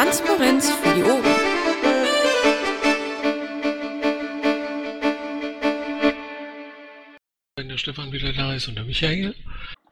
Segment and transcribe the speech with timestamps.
[0.00, 1.22] Transparenz für die Ohren.
[7.56, 9.34] Wenn der Stefan wieder da ist und der Michael.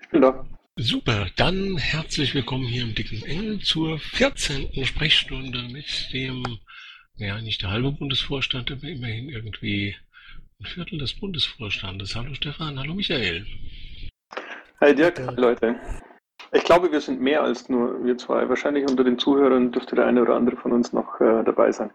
[0.00, 0.46] Ich bin da.
[0.76, 4.82] Super, dann herzlich willkommen hier im Dicken Engel zur 14.
[4.86, 6.42] Sprechstunde mit dem,
[7.16, 9.94] ja, nicht der halbe Bundesvorstand, aber immerhin irgendwie
[10.58, 12.16] ein Viertel des Bundesvorstandes.
[12.16, 13.44] Hallo Stefan, hallo Michael.
[14.80, 15.76] Hi Dirk, hi Leute.
[16.52, 18.48] Ich glaube, wir sind mehr als nur wir zwei.
[18.48, 21.90] Wahrscheinlich unter den Zuhörern dürfte der eine oder andere von uns noch äh, dabei sein.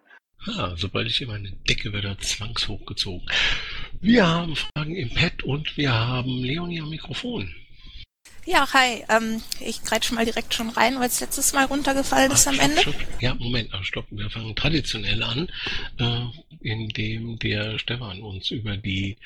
[0.46, 3.28] Ah, sobald ich hier meine Decke wird er zwangshochgezogen.
[4.02, 7.54] Wir haben Fragen im Pad und wir haben Leonie am Mikrofon.
[8.46, 9.06] Ja, hi.
[9.08, 12.56] Ähm, ich greife mal direkt schon rein, weil es letztes Mal runtergefallen ist Ah, am
[12.58, 12.82] stopp, Ende.
[12.82, 12.96] Stopp.
[13.22, 14.06] Ja, Moment, aber stopp.
[14.12, 15.50] Wir fangen traditionell an,
[15.98, 16.26] äh,
[16.60, 19.18] indem der Stefan uns über die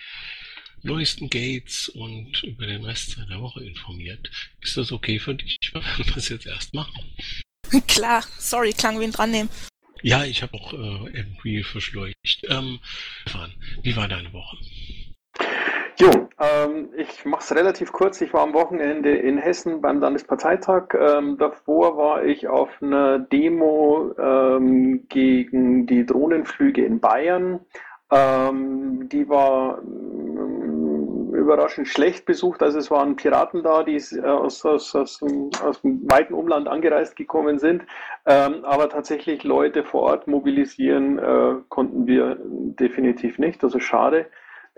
[0.84, 4.30] neuesten Gates und über den Rest der Woche informiert.
[4.62, 7.04] Ist das okay für dich, wenn wir das jetzt erst machen?
[7.88, 9.50] Klar, sorry, klang wie ein dran nehmen.
[10.02, 12.16] Ja, ich habe auch äh, irgendwie verschleucht.
[12.50, 12.80] Ähm,
[13.22, 14.58] Stefan, wie war deine Woche?
[16.00, 18.22] Jo, ähm, ich mache es relativ kurz.
[18.22, 20.94] Ich war am Wochenende in Hessen beim Landesparteitag.
[20.94, 27.62] Ähm, davor war ich auf einer Demo ähm, gegen die Drohnenflüge in Bayern.
[28.12, 30.57] Ähm, die war ähm,
[31.38, 32.62] überraschend schlecht besucht.
[32.62, 36.68] Also es waren Piraten da, die äh, aus, aus, aus, dem, aus dem weiten Umland
[36.68, 37.84] angereist gekommen sind.
[38.26, 43.64] Ähm, aber tatsächlich Leute vor Ort mobilisieren äh, konnten wir definitiv nicht.
[43.64, 44.28] Also schade.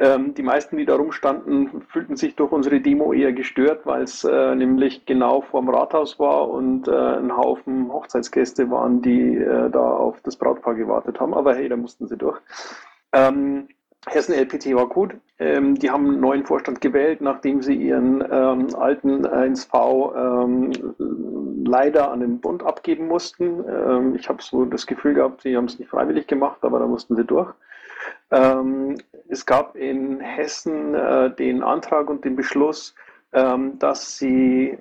[0.01, 4.23] Ähm, die meisten, die da rumstanden, fühlten sich durch unsere Demo eher gestört, weil es
[4.23, 9.81] äh, nämlich genau vorm Rathaus war und äh, ein Haufen Hochzeitsgäste waren, die äh, da
[9.81, 11.33] auf das Brautpaar gewartet haben.
[11.33, 12.39] Aber hey, da mussten sie durch.
[13.11, 13.67] Ähm,
[14.08, 15.16] Hessen LPT war gut.
[15.39, 22.11] Ähm, die haben einen neuen Vorstand gewählt, nachdem sie ihren ähm, alten 1V ähm, leider
[22.11, 23.63] an den Bund abgeben mussten.
[23.68, 26.88] Ähm, ich habe so das Gefühl gehabt, sie haben es nicht freiwillig gemacht, aber da
[26.88, 27.53] mussten sie durch.
[28.31, 28.97] Ähm,
[29.28, 32.96] es gab in Hessen äh, den Antrag und den Beschluss,
[33.34, 34.78] ähm, dass sie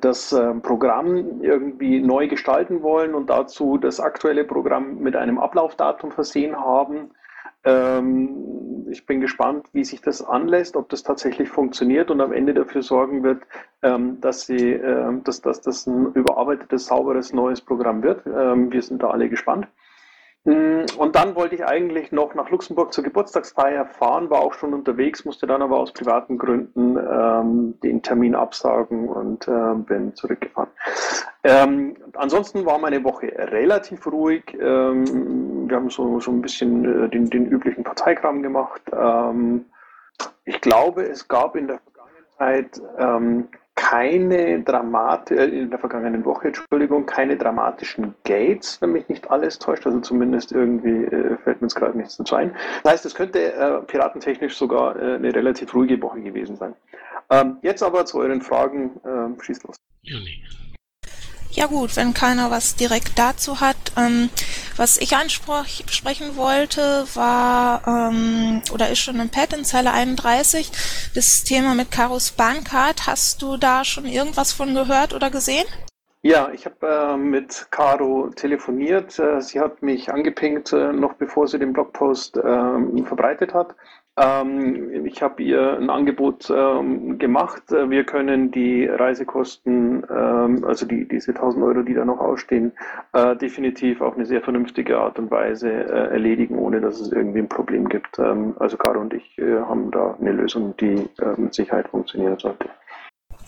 [0.00, 6.12] das äh, Programm irgendwie neu gestalten wollen und dazu das aktuelle Programm mit einem Ablaufdatum
[6.12, 7.10] versehen haben.
[7.64, 12.54] Ähm, ich bin gespannt, wie sich das anlässt, ob das tatsächlich funktioniert und am Ende
[12.54, 13.42] dafür sorgen wird,
[13.82, 18.24] ähm, dass, sie, ähm, dass, dass das ein überarbeitetes, sauberes, neues Programm wird.
[18.26, 19.66] Ähm, wir sind da alle gespannt.
[20.44, 24.74] Mm, Und dann wollte ich eigentlich noch nach Luxemburg zur Geburtstagsfeier fahren, war auch schon
[24.74, 30.70] unterwegs, musste dann aber aus privaten Gründen ähm, den Termin absagen und äh, bin zurückgefahren.
[31.44, 34.44] Ähm, ansonsten war meine Woche relativ ruhig.
[34.60, 38.82] Ähm, wir haben so, so ein bisschen äh, den, den üblichen Parteikram gemacht.
[38.92, 39.64] Ähm,
[40.44, 43.48] ich glaube, es gab in der Vergangenheit ähm,
[43.84, 49.58] keine Dramat äh, in der vergangenen Woche, Entschuldigung, keine dramatischen Gates, wenn mich nicht alles
[49.58, 49.84] täuscht.
[49.84, 52.56] Also zumindest irgendwie äh, fällt mir jetzt gerade nichts dazu ein.
[52.82, 56.74] Das heißt, es könnte äh, piratentechnisch sogar äh, eine relativ ruhige Woche gewesen sein.
[57.28, 58.92] Ähm, jetzt aber zu euren Fragen.
[59.04, 59.76] Ähm, schießt los.
[60.02, 60.42] Leonie.
[61.54, 63.76] Ja gut, wenn keiner was direkt dazu hat.
[63.96, 64.28] Ähm,
[64.76, 68.10] was ich ansprechen wollte, war
[68.72, 70.70] oder ist schon im Pad in Zeile 31
[71.14, 73.06] das Thema mit Karos Bahncard.
[73.06, 75.66] Hast du da schon irgendwas von gehört oder gesehen?
[76.26, 79.18] Ja, ich habe äh, mit Caro telefoniert.
[79.18, 83.76] Äh, sie hat mich angepinkt, äh, noch bevor sie den Blogpost ähm, verbreitet hat.
[84.16, 87.70] Ähm, ich habe ihr ein Angebot ähm, gemacht.
[87.72, 92.72] Äh, Wir können die Reisekosten, ähm, also die, diese 1000 Euro, die da noch ausstehen,
[93.12, 97.40] äh, definitiv auf eine sehr vernünftige Art und Weise äh, erledigen, ohne dass es irgendwie
[97.40, 98.18] ein Problem gibt.
[98.18, 101.06] Ähm, Also Caro und ich haben da eine Lösung, die
[101.36, 102.70] mit Sicherheit funktionieren sollte.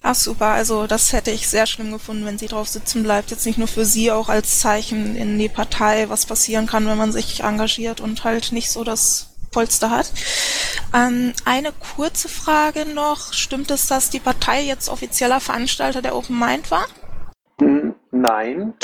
[0.08, 3.32] Ach super, also das hätte ich sehr schlimm gefunden, wenn sie drauf sitzen bleibt.
[3.32, 6.96] Jetzt nicht nur für sie, auch als Zeichen in die Partei, was passieren kann, wenn
[6.96, 10.12] man sich engagiert und halt nicht so das Polster hat.
[10.94, 13.32] Ähm, eine kurze Frage noch.
[13.32, 16.86] Stimmt es, dass die Partei jetzt offizieller Veranstalter der Open Mind war?
[17.60, 18.74] Hm, Nein.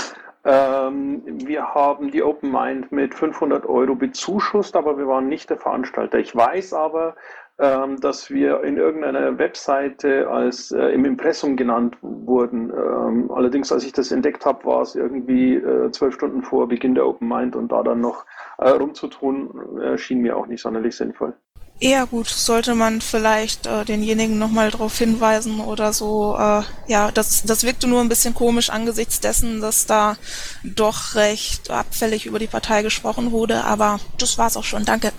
[0.44, 5.58] Ähm, wir haben die Open Mind mit 500 Euro bezuschusst, aber wir waren nicht der
[5.58, 6.18] Veranstalter.
[6.18, 7.14] Ich weiß aber,
[7.58, 12.70] ähm, dass wir in irgendeiner Webseite als äh, im Impressum genannt wurden.
[12.70, 16.94] Ähm, allerdings, als ich das entdeckt habe, war es irgendwie äh, zwölf Stunden vor Beginn
[16.94, 18.24] der Open Mind und da dann noch
[18.58, 21.34] äh, rumzutun, äh, schien mir auch nicht sonderlich sinnvoll.
[21.82, 26.36] Eher gut, sollte man vielleicht äh, denjenigen nochmal darauf hinweisen oder so.
[26.38, 30.16] Äh, ja, das, das wirkte nur ein bisschen komisch angesichts dessen, dass da
[30.62, 34.84] doch recht abfällig über die Partei gesprochen wurde, aber das war's auch schon.
[34.84, 35.10] Danke.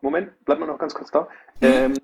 [0.00, 1.28] Moment, bleib mal noch ganz kurz da.
[1.60, 1.94] Ähm,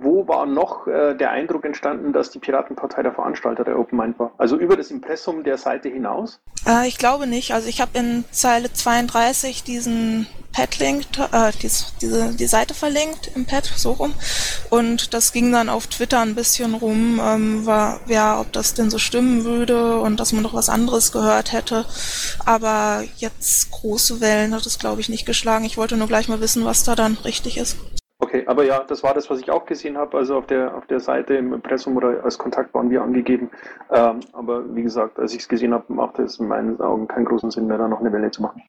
[0.00, 4.18] wo war noch äh, der Eindruck entstanden, dass die Piratenpartei der Veranstalter der Open Mind
[4.18, 4.32] war?
[4.38, 6.40] Also über das Impressum der Seite hinaus?
[6.66, 7.52] Äh, ich glaube nicht.
[7.54, 13.46] Also ich habe in Zeile 32 diesen Padlink, äh, dies, diese, die Seite verlinkt im
[13.46, 14.14] Pad, so rum.
[14.70, 18.90] Und das ging dann auf Twitter ein bisschen rum, ähm, war, ja, ob das denn
[18.90, 21.84] so stimmen würde und dass man doch was anderes gehört hätte.
[22.44, 25.64] Aber jetzt große Wellen hat es, glaube ich, nicht geschlagen.
[25.64, 27.76] Ich wollte nur gleich mal wissen, was da dann richtig ist.
[28.28, 30.18] Okay, aber ja, das war das, was ich auch gesehen habe.
[30.18, 33.50] Also auf der auf der Seite im Impressum oder als Kontakt waren wir angegeben.
[33.90, 37.24] Ähm, aber wie gesagt, als ich es gesehen habe, macht es in meinen Augen keinen
[37.24, 38.62] großen Sinn mehr, da noch eine Welle zu machen.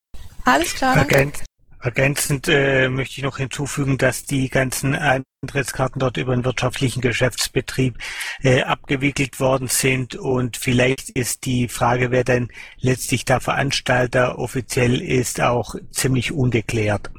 [0.46, 0.96] Alles klar.
[0.96, 1.44] Ergänz,
[1.82, 7.98] ergänzend äh, möchte ich noch hinzufügen, dass die ganzen Eintrittskarten dort über einen wirtschaftlichen Geschäftsbetrieb
[8.42, 12.48] äh, abgewickelt worden sind und vielleicht ist die Frage, wer denn
[12.80, 17.12] letztlich der Veranstalter offiziell ist, auch ziemlich ungeklärt.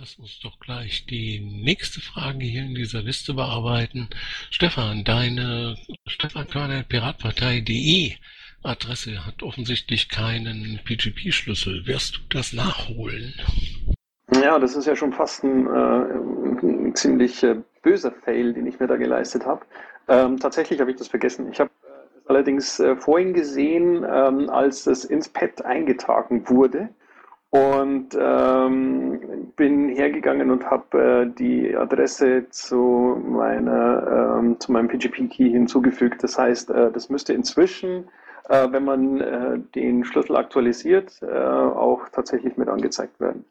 [0.00, 4.08] Lass uns doch gleich die nächste Frage hier in dieser Liste bearbeiten.
[4.48, 8.12] Stefan, deine Stefan Körner Piratpartei.de
[8.62, 11.86] Adresse hat offensichtlich keinen PGP-Schlüssel.
[11.86, 13.34] Wirst du das nachholen?
[14.40, 18.78] Ja, das ist ja schon fast ein, äh, ein ziemlich äh, böser Fail, den ich
[18.78, 19.62] mir da geleistet habe.
[20.06, 21.50] Ähm, tatsächlich habe ich das vergessen.
[21.50, 26.88] Ich habe äh, allerdings äh, vorhin gesehen, ähm, als es ins Pad eingetragen wurde
[27.50, 35.50] und ähm, bin hergegangen und habe äh, die Adresse zu meiner ähm, zu meinem PGP-Key
[35.50, 36.22] hinzugefügt.
[36.22, 38.08] Das heißt, äh, das müsste inzwischen,
[38.50, 43.44] äh, wenn man äh, den Schlüssel aktualisiert, äh, auch tatsächlich mit angezeigt werden.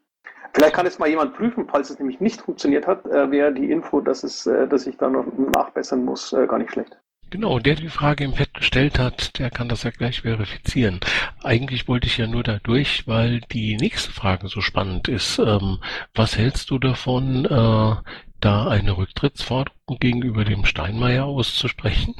[0.54, 3.70] Vielleicht kann es mal jemand prüfen, falls es nämlich nicht funktioniert hat, äh, wäre die
[3.70, 6.98] Info, dass es, äh, dass ich da noch nachbessern muss, äh, gar nicht schlecht.
[7.30, 11.00] Genau, der die Frage im Pad gestellt hat, der kann das ja gleich verifizieren.
[11.42, 15.38] Eigentlich wollte ich ja nur da durch, weil die nächste Frage so spannend ist.
[15.38, 15.78] Ähm,
[16.14, 17.96] was hältst du davon, äh,
[18.40, 22.14] da eine Rücktrittsforderung gegenüber dem Steinmeier auszusprechen?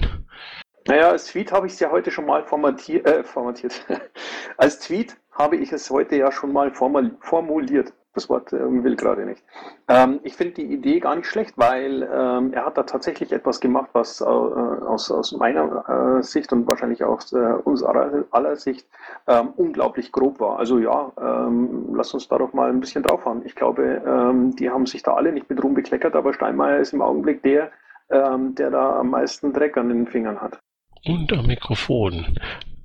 [0.86, 3.06] Naja, als Tweet habe ich es ja heute schon mal formatiert.
[3.06, 3.86] Äh, formatiert.
[4.58, 9.24] als Tweet habe ich es heute ja schon mal formuliert das Wort äh, will gerade
[9.24, 9.42] nicht.
[9.88, 13.60] Ähm, ich finde die Idee gar nicht schlecht, weil ähm, er hat da tatsächlich etwas
[13.60, 18.86] gemacht, was äh, aus, aus meiner äh, Sicht und wahrscheinlich aus äh, unserer aller Sicht
[19.26, 20.58] ähm, unglaublich grob war.
[20.58, 23.42] Also ja, ähm, lass uns da doch mal ein bisschen draufhauen.
[23.46, 26.92] Ich glaube, ähm, die haben sich da alle nicht mit Ruhm bekleckert, aber Steinmeier ist
[26.92, 27.70] im Augenblick der,
[28.10, 30.58] ähm, der da am meisten Dreck an den Fingern hat.
[31.04, 32.36] Und am Mikrofon.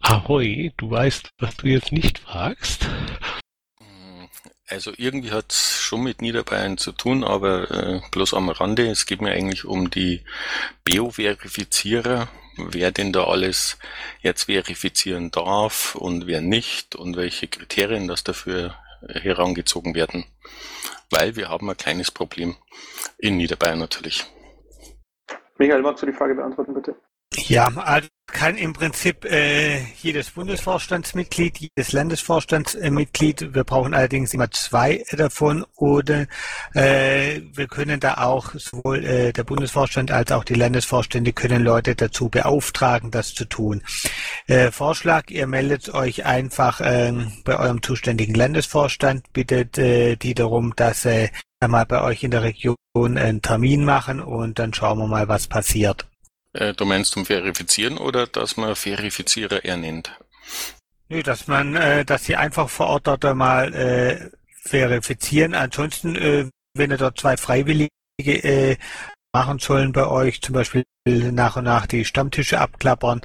[0.01, 2.88] Ahoi, du weißt, was du jetzt nicht fragst.
[4.74, 8.88] Also irgendwie hat es schon mit Niederbayern zu tun, aber äh, bloß am Rande.
[8.90, 10.24] Es geht mir eigentlich um die
[10.84, 12.28] Beo-Verifizierer,
[12.58, 13.78] wer denn da alles
[14.22, 18.74] jetzt verifizieren darf und wer nicht und welche Kriterien das dafür
[19.08, 20.25] herangezogen werden.
[21.12, 22.56] Weil wir haben ein kleines Problem
[23.19, 24.26] in Niederbayern natürlich.
[25.60, 26.96] Michael, magst du die Frage beantworten, bitte?
[27.36, 35.06] Ja, also kann im Prinzip äh, jedes Bundesvorstandsmitglied, jedes Landesvorstandsmitglied, wir brauchen allerdings immer zwei
[35.12, 36.25] davon, oder
[36.74, 41.95] äh, wir können da auch sowohl äh, der Bundesvorstand als auch die Landesvorstände können Leute
[41.95, 43.83] dazu beauftragen, das zu tun.
[44.47, 47.13] Äh, Vorschlag, ihr meldet euch einfach äh,
[47.45, 51.30] bei eurem zuständigen Landesvorstand, bittet äh, die darum, dass äh,
[51.65, 55.47] mal bei euch in der Region einen Termin machen und dann schauen wir mal, was
[55.47, 56.07] passiert.
[56.54, 60.12] Äh, du meinst zum Verifizieren oder dass man Verifizierer ernennt?
[61.10, 64.30] Nö, dass man, äh, dass sie einfach vor Ort dort mal äh,
[64.64, 65.54] verifizieren.
[65.54, 68.78] Ansonsten, äh, wenn ihr dort zwei Freiwillige äh,
[69.33, 73.22] machen sollen bei euch, zum Beispiel nach und nach die Stammtische abklappern,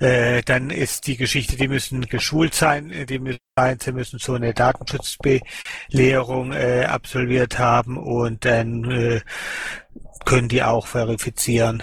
[0.00, 3.38] äh, dann ist die Geschichte, die müssen geschult sein, die müssen
[3.80, 9.20] sie müssen so eine Datenschutzbelehrung äh, absolviert haben und dann äh,
[10.24, 11.82] können die auch verifizieren.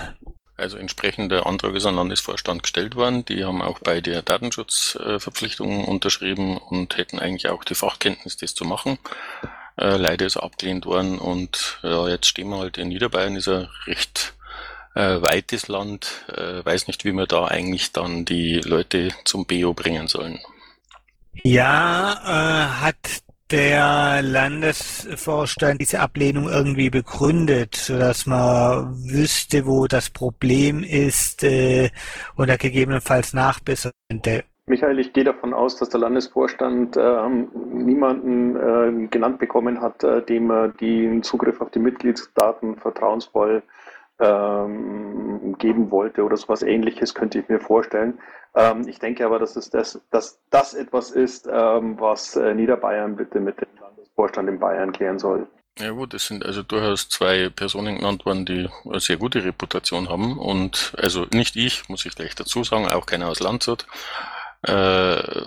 [0.62, 3.26] Also entsprechende Anträge an Landesvorstand gestellt worden.
[3.26, 9.00] Die haben auch beide Datenschutzverpflichtungen unterschrieben und hätten eigentlich auch die Fachkenntnis, das zu machen.
[9.78, 13.68] Äh, leider ist abgelehnt worden und ja, jetzt stehen wir halt in Niederbayern, ist ein
[13.88, 14.34] recht
[14.96, 16.26] äh, weites Land.
[16.28, 20.40] Äh, weiß nicht, wie wir da eigentlich dann die Leute zum BO bringen sollen.
[21.44, 30.84] Ja, äh, hat der Landesvorstand diese Ablehnung irgendwie begründet, sodass man wüsste, wo das Problem
[30.84, 31.90] ist äh,
[32.38, 34.44] oder gegebenenfalls nachbessern könnte?
[34.68, 37.30] Michael, ich gehe davon aus, dass der Landesvorstand äh,
[37.74, 43.64] niemanden äh, genannt bekommen hat, äh, dem er den Zugriff auf die Mitgliedsdaten vertrauensvoll
[44.22, 48.20] ähm, geben wollte oder sowas ähnliches, könnte ich mir vorstellen.
[48.56, 53.16] Ähm, ich denke aber, dass, es das, dass das etwas ist, ähm, was äh, Niederbayern
[53.16, 55.48] bitte mit dem Landesvorstand in Bayern klären soll.
[55.80, 60.10] Ja gut, es sind also durchaus zwei Personen genannt worden, die eine sehr gute Reputation
[60.10, 63.88] haben und also nicht ich, muss ich gleich dazu sagen, auch keiner aus Landshut.
[64.64, 65.46] Äh,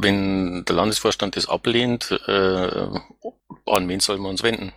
[0.00, 2.88] wenn der Landesvorstand das ablehnt, äh,
[3.66, 4.72] an wen soll man uns wenden?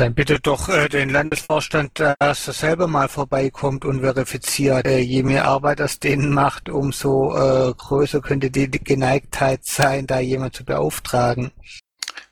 [0.00, 4.86] Dann bitte doch äh, den Landesvorstand, dass er selber mal vorbeikommt und verifiziert.
[4.86, 10.18] Äh, je mehr Arbeit das denen macht, umso äh, größer könnte die Geneigtheit sein, da
[10.18, 11.50] jemand zu beauftragen.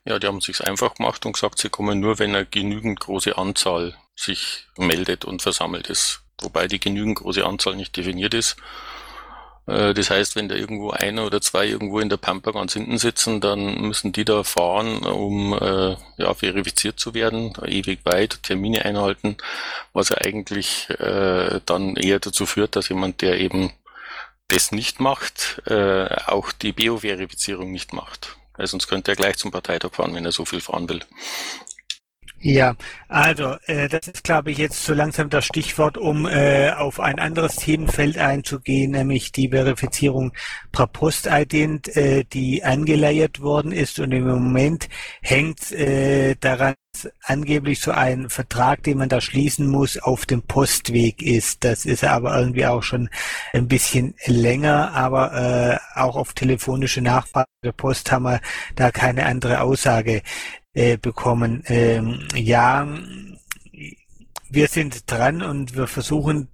[0.06, 3.36] Ja, die haben sich einfach gemacht und gesagt, sie kommen nur, wenn eine genügend große
[3.36, 6.22] Anzahl sich meldet und versammelt ist.
[6.40, 8.56] Wobei die genügend große Anzahl nicht definiert ist.
[9.68, 12.98] Äh, das heißt, wenn da irgendwo einer oder zwei irgendwo in der Pampa ganz hinten
[12.98, 18.84] sitzen, dann müssen die da fahren, um äh, ja, verifiziert zu werden, ewig weit, Termine
[18.84, 19.36] einhalten,
[19.92, 23.72] was ja eigentlich äh, dann eher dazu führt, dass jemand, der eben
[24.48, 28.36] das nicht macht, äh, auch die BO-Verifizierung nicht macht.
[28.54, 31.00] Also sonst könnte er gleich zum Parteitag fahren, wenn er so viel fahren will.
[32.40, 32.76] Ja,
[33.08, 37.18] also äh, das ist, glaube ich, jetzt so langsam das Stichwort, um äh, auf ein
[37.18, 40.32] anderes Themenfeld einzugehen, nämlich die Verifizierung
[40.70, 44.88] per Postident, äh, die angeleiert worden ist und im Moment
[45.20, 46.74] hängt äh, daran
[47.22, 51.64] angeblich so ein Vertrag, den man da schließen muss, auf dem Postweg ist.
[51.64, 53.08] Das ist aber irgendwie auch schon
[53.52, 55.32] ein bisschen länger, aber
[55.94, 58.40] äh, auch auf telefonische Nachfrage der Post haben wir
[58.76, 60.22] da keine andere Aussage
[60.74, 61.62] äh, bekommen.
[61.66, 62.86] Ähm, ja,
[64.50, 66.48] wir sind dran und wir versuchen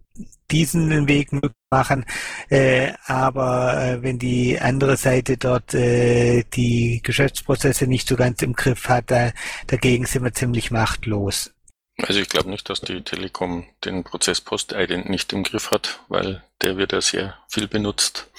[0.50, 1.30] diesen Weg
[1.70, 2.04] machen,
[2.48, 8.52] äh, aber äh, wenn die andere Seite dort äh, die Geschäftsprozesse nicht so ganz im
[8.52, 9.32] Griff hat, da,
[9.66, 11.52] dagegen sind wir ziemlich machtlos.
[11.98, 16.42] Also ich glaube nicht, dass die Telekom den Prozess Post-Ident nicht im Griff hat, weil
[16.60, 18.30] der wird ja sehr viel benutzt.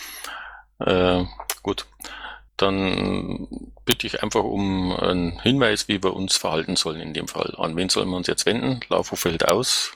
[0.79, 1.24] Äh,
[1.63, 1.88] gut,
[2.58, 7.54] dann bitte ich einfach um einen Hinweis, wie wir uns verhalten sollen in dem Fall.
[7.58, 8.80] An wen sollen wir uns jetzt wenden?
[8.89, 9.94] Laufo fällt aus.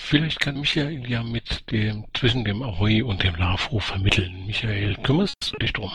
[0.00, 4.44] Vielleicht kann Michael ja mit dem zwischen dem Ahoi und dem LAFO vermitteln.
[4.46, 5.90] Michael, kümmerst du dich drum?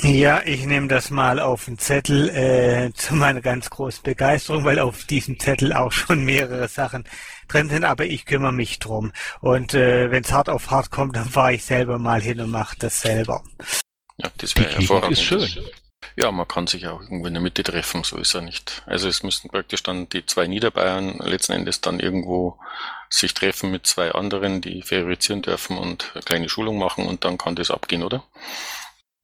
[0.00, 4.78] Ja, ich nehme das mal auf den Zettel äh, zu meiner ganz großen Begeisterung, weil
[4.78, 7.04] auf diesem Zettel auch schon mehrere Sachen
[7.46, 9.12] drin sind, aber ich kümmere mich drum.
[9.42, 12.50] Und äh, wenn es hart auf hart kommt, dann fahre ich selber mal hin und
[12.50, 13.44] mache das selber.
[14.22, 15.12] Ja, das wäre hervorragend.
[15.12, 15.48] ist schön.
[16.16, 18.82] Ja, man kann sich auch irgendwo in der Mitte treffen, so ist er nicht.
[18.86, 22.58] Also es müssten praktisch dann die zwei Niederbayern letzten Endes dann irgendwo
[23.08, 27.38] sich treffen mit zwei anderen, die verifizieren dürfen und eine kleine Schulung machen und dann
[27.38, 28.24] kann das abgehen, oder?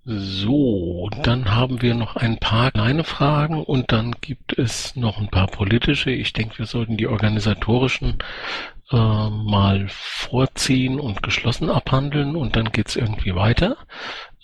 [0.04, 5.28] So, dann haben wir noch ein paar kleine Fragen und dann gibt es noch ein
[5.28, 6.10] paar politische.
[6.10, 8.16] Ich denke, wir sollten die organisatorischen
[8.90, 8.96] äh,
[9.30, 13.76] mal vorziehen und geschlossen abhandeln und dann geht's irgendwie weiter.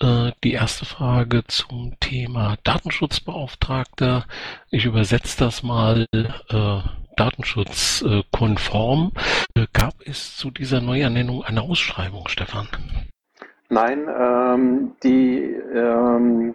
[0.01, 4.27] Äh, die erste Frage zum Thema Datenschutzbeauftragter.
[4.71, 6.79] Ich übersetze das mal äh,
[7.17, 9.13] datenschutzkonform.
[9.73, 12.69] Gab es zu dieser Neuernennung eine Ausschreibung, Stefan?
[13.69, 16.55] Nein, ähm, die ähm,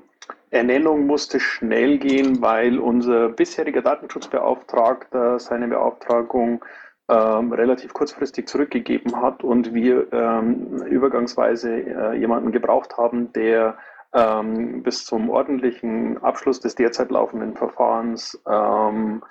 [0.51, 6.63] Ernennung musste schnell gehen, weil unser bisheriger Datenschutzbeauftragter seine Beauftragung
[7.09, 13.77] ähm, relativ kurzfristig zurückgegeben hat und wir ähm, übergangsweise äh, jemanden gebraucht haben, der
[14.13, 19.23] ähm, bis zum ordentlichen Abschluss des derzeit laufenden Verfahrens ähm,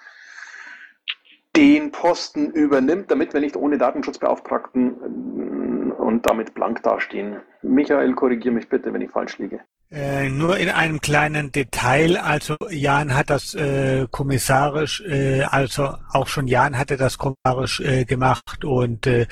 [1.56, 7.40] den Posten übernimmt, damit wir nicht ohne Datenschutzbeauftragten äh, und damit blank dastehen.
[7.62, 9.60] Michael, korrigiere mich bitte, wenn ich falsch liege.
[9.90, 16.28] Äh, nur in einem kleinen Detail, also Jan hat das äh, kommissarisch, äh, also auch
[16.28, 19.26] schon Jan hatte das kommissarisch äh, gemacht und äh,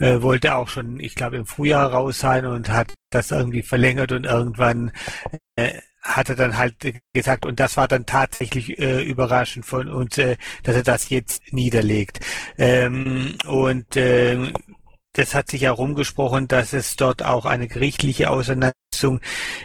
[0.00, 4.12] äh, wollte auch schon, ich glaube, im Frühjahr raus sein und hat das irgendwie verlängert
[4.12, 4.92] und irgendwann
[5.56, 6.74] äh, hat er dann halt
[7.14, 11.42] gesagt, und das war dann tatsächlich äh, überraschend von uns, äh, dass er das jetzt
[11.50, 12.20] niederlegt.
[12.58, 14.52] Ähm, und äh,
[15.14, 19.20] das hat sich ja rumgesprochen, dass es dort auch eine gerichtliche Auseinandersetzung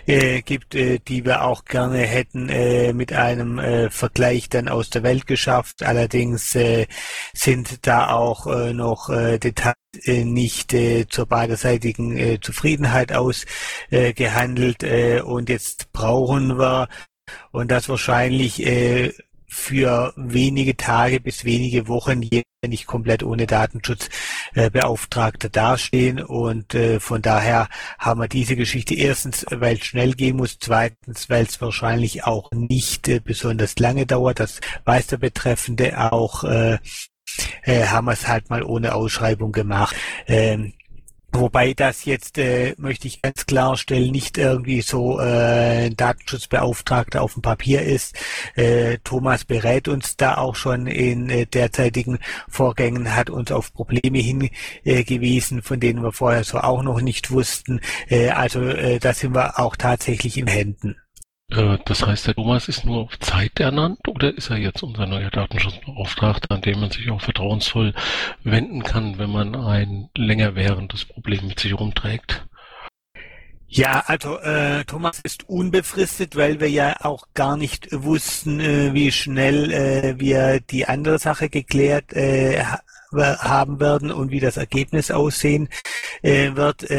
[0.06, 4.90] äh, gibt, äh, die wir auch gerne hätten äh, mit einem äh, Vergleich dann aus
[4.90, 5.84] der Welt geschafft.
[5.84, 6.88] Allerdings äh,
[7.34, 14.84] sind da auch äh, noch äh, Details äh, nicht äh, zur beiderseitigen äh, Zufriedenheit ausgehandelt
[14.84, 16.88] äh, und jetzt brauchen wir
[17.52, 19.14] und das wahrscheinlich äh,
[19.48, 27.00] für wenige Tage bis wenige Wochen hier nicht komplett ohne Datenschutzbeauftragter äh, dastehen und äh,
[27.00, 31.62] von daher haben wir diese Geschichte erstens, weil es schnell gehen muss, zweitens, weil es
[31.62, 36.80] wahrscheinlich auch nicht äh, besonders lange dauert, das weiß der Betreffende auch, äh,
[37.64, 39.96] äh, haben wir es halt mal ohne Ausschreibung gemacht.
[40.28, 40.74] Ähm,
[41.32, 47.34] Wobei das jetzt, äh, möchte ich ganz klarstellen, nicht irgendwie so äh, ein Datenschutzbeauftragter auf
[47.34, 48.16] dem Papier ist.
[48.56, 54.18] Äh, Thomas berät uns da auch schon in äh, derzeitigen Vorgängen, hat uns auf Probleme
[54.18, 57.80] hingewiesen, von denen wir vorher so auch noch nicht wussten.
[58.08, 60.96] Äh, also äh, da sind wir auch tatsächlich in Händen.
[61.52, 65.06] Äh, das heißt, der Thomas ist nur auf Zeit ernannt oder ist er jetzt unser
[65.06, 67.94] neuer Datenschutzbeauftragter, an dem man sich auch vertrauensvoll
[68.44, 72.46] wenden kann, wenn man ein länger währendes Problem mit sich rumträgt?
[73.72, 79.12] Ja, also äh, Thomas ist unbefristet, weil wir ja auch gar nicht wussten, äh, wie
[79.12, 82.64] schnell äh, wir die andere Sache geklärt äh,
[83.12, 85.70] haben werden und wie das Ergebnis aussehen
[86.24, 86.90] äh, wird.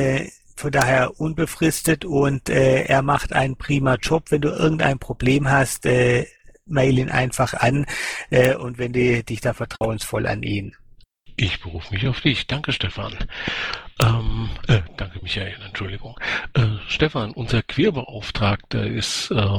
[0.60, 4.24] Von daher unbefristet und äh, er macht einen prima Job.
[4.28, 6.26] Wenn du irgendein Problem hast, äh,
[6.66, 7.86] mail ihn einfach an
[8.28, 10.76] äh, und wende dich da vertrauensvoll an ihn.
[11.36, 12.46] Ich berufe mich auf dich.
[12.46, 13.16] Danke, Stefan.
[14.02, 16.18] Ähm, äh, danke, Michael, Entschuldigung.
[16.54, 19.58] Äh, Stefan, unser Queerbeauftragter ist äh,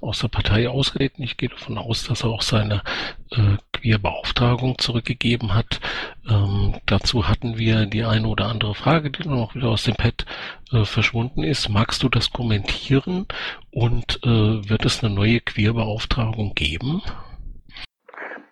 [0.00, 1.22] aus der Partei ausgetreten.
[1.22, 2.82] Ich gehe davon aus, dass er auch seine
[3.30, 5.80] äh, Queerbeauftragung zurückgegeben hat.
[6.28, 10.26] Ähm, dazu hatten wir die eine oder andere Frage, die noch wieder aus dem Pad
[10.72, 11.68] äh, verschwunden ist.
[11.68, 13.26] Magst du das kommentieren
[13.70, 17.02] und äh, wird es eine neue Queerbeauftragung geben?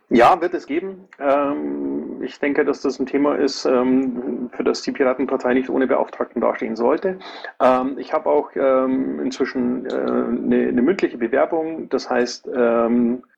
[0.09, 1.09] Ja, wird es geben.
[1.21, 5.87] Ähm, ich denke, dass das ein Thema ist, ähm, für das die Piratenpartei nicht ohne
[5.87, 7.19] Beauftragten dastehen sollte.
[7.61, 11.89] Ähm, ich habe auch ähm, inzwischen äh, eine, eine, mündliche Bewerbung.
[11.89, 12.49] Das heißt,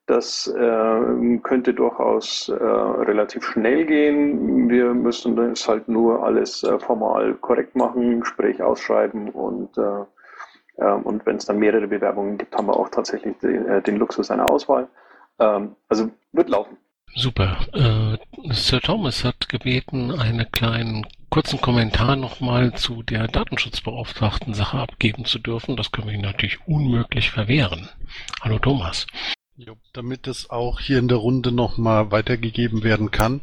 [0.05, 0.53] das
[1.43, 4.69] könnte durchaus äh, relativ schnell gehen.
[4.69, 9.77] Wir müssen das halt nur alles äh, formal korrekt machen, Gespräch ausschreiben und
[10.75, 14.87] und wenn es dann mehrere Bewerbungen gibt, haben wir auch tatsächlich den, Luxus einer Auswahl.
[15.37, 16.77] Also wird laufen.
[17.15, 17.57] Super.
[17.73, 25.25] Äh, Sir Thomas hat gebeten, einen kleinen kurzen Kommentar nochmal zu der Datenschutzbeauftragten Sache abgeben
[25.25, 25.75] zu dürfen.
[25.75, 27.89] Das können wir Ihnen natürlich unmöglich verwehren.
[28.41, 29.05] Hallo Thomas.
[29.55, 33.41] Jo, damit es auch hier in der Runde nochmal weitergegeben werden kann.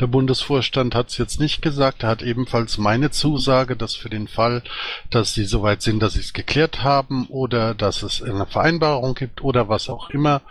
[0.00, 2.02] Der Bundesvorstand hat es jetzt nicht gesagt.
[2.02, 4.64] Er hat ebenfalls meine Zusage, dass für den Fall,
[5.10, 9.44] dass sie soweit sind, dass sie es geklärt haben oder dass es eine Vereinbarung gibt
[9.44, 10.42] oder was auch immer,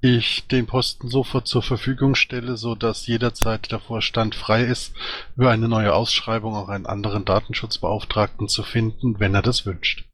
[0.00, 4.94] ich den Posten sofort zur Verfügung stelle, so dass jederzeit der Vorstand frei ist,
[5.36, 10.06] über eine neue Ausschreibung auch einen anderen Datenschutzbeauftragten zu finden, wenn er das wünscht.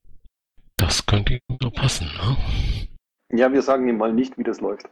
[0.76, 2.88] Das könnte ihm so passen, ne?
[3.32, 4.88] Ja, wir sagen ihm mal nicht, wie das läuft.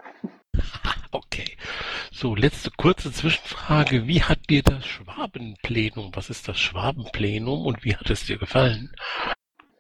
[1.11, 1.57] Okay.
[2.13, 4.07] So, letzte kurze Zwischenfrage.
[4.07, 8.93] Wie hat dir das Schwabenplenum, was ist das Schwabenplenum und wie hat es dir gefallen?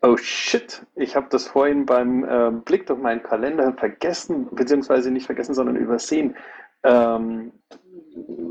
[0.00, 5.26] Oh shit, ich habe das vorhin beim äh, Blick durch meinen Kalender vergessen, beziehungsweise nicht
[5.26, 6.36] vergessen, sondern übersehen.
[6.84, 7.52] Ähm,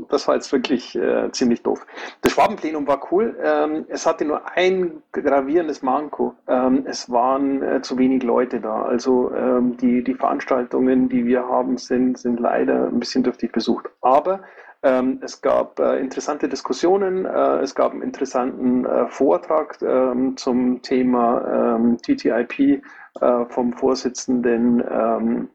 [0.08, 1.86] das war jetzt wirklich äh, ziemlich doof.
[2.22, 3.36] Das Schwabenplenum war cool.
[3.42, 6.34] Ähm, es hatte nur ein gravierendes Manko.
[6.46, 8.82] Ähm, es waren äh, zu wenig Leute da.
[8.82, 13.86] Also ähm, die, die Veranstaltungen, die wir haben, sind, sind leider ein bisschen dürftig besucht.
[14.00, 14.40] Aber
[14.82, 17.26] ähm, es gab äh, interessante Diskussionen.
[17.26, 22.82] Äh, es gab einen interessanten äh, Vortrag ähm, zum Thema ähm, TTIP
[23.20, 25.48] äh, vom Vorsitzenden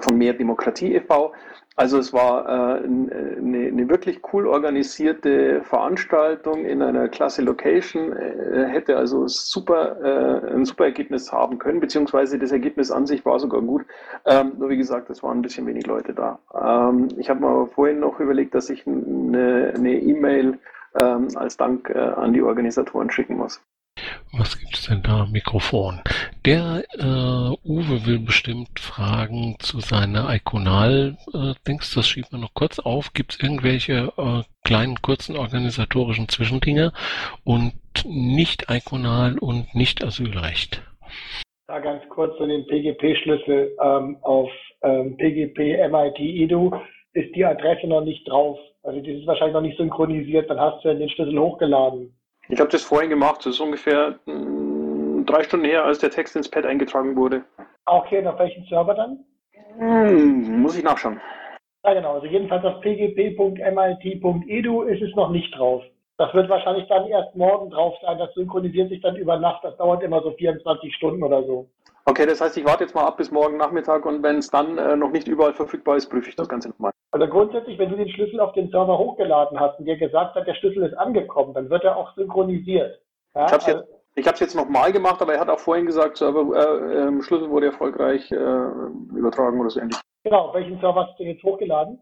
[0.00, 1.32] von Mehr Demokratie e.V.
[1.76, 8.66] Also es war äh, eine, eine, wirklich cool organisierte Veranstaltung in einer klasse Location, äh,
[8.68, 13.40] hätte also super, äh, ein super Ergebnis haben können, beziehungsweise das Ergebnis an sich war
[13.40, 13.84] sogar gut.
[14.24, 16.38] Ähm, nur wie gesagt, es waren ein bisschen wenig Leute da.
[16.54, 20.58] Ähm, ich habe mir vorhin noch überlegt, dass ich eine E-Mail
[21.00, 23.60] ähm, als Dank äh, an die Organisatoren schicken muss.
[24.32, 25.26] Was gibt es denn da?
[25.26, 26.00] Mikrofon.
[26.44, 31.92] Der äh, Uwe will bestimmt Fragen zu seiner Iconal-Dings.
[31.92, 33.12] Äh, das schiebt man noch kurz auf.
[33.12, 36.92] Gibt es irgendwelche äh, kleinen, kurzen organisatorischen Zwischendinge
[37.44, 40.82] und nicht Iconal und nicht Asylrecht?
[41.68, 44.50] Da ganz kurz zu den PGP-Schlüssel ähm, auf
[44.82, 46.72] ähm, PGP MIT Edu
[47.12, 48.58] ist die Adresse noch nicht drauf.
[48.82, 50.50] Also die ist wahrscheinlich noch nicht synchronisiert.
[50.50, 52.12] Dann hast du den Schlüssel hochgeladen.
[52.48, 56.10] Ich habe das vorhin gemacht, das ist ungefähr mh, mm, drei Stunden her, als der
[56.10, 57.44] Text ins Pad eingetragen wurde.
[57.86, 59.24] Okay, auf welchen Server dann?
[59.78, 61.20] Hm, muss ich nachschauen.
[61.84, 62.14] Ja, genau.
[62.14, 63.62] Also jedenfalls auf pgp.mit.edu
[64.82, 65.82] ist es noch nicht drauf.
[66.16, 68.18] Das wird wahrscheinlich dann erst morgen drauf sein.
[68.18, 69.64] Das synchronisiert sich dann über Nacht.
[69.64, 71.68] Das dauert immer so 24 Stunden oder so.
[72.06, 74.76] Okay, das heißt, ich warte jetzt mal ab bis morgen Nachmittag und wenn es dann
[74.76, 76.92] äh, noch nicht überall verfügbar ist, prüfe ich das Ganze nochmal.
[77.12, 80.46] Also grundsätzlich, wenn du den Schlüssel auf den Server hochgeladen hast und dir gesagt hat,
[80.46, 83.00] der Schlüssel ist angekommen, dann wird er auch synchronisiert.
[83.34, 83.46] Ja?
[83.46, 83.84] Ich habe es jetzt,
[84.16, 87.48] ich hab's jetzt nochmal gemacht, aber er hat auch vorhin gesagt, Server, äh, äh, Schlüssel
[87.48, 88.36] wurde erfolgreich äh,
[89.16, 89.98] übertragen oder so ähnlich.
[90.24, 92.00] Genau, welchen Server hast du jetzt hochgeladen?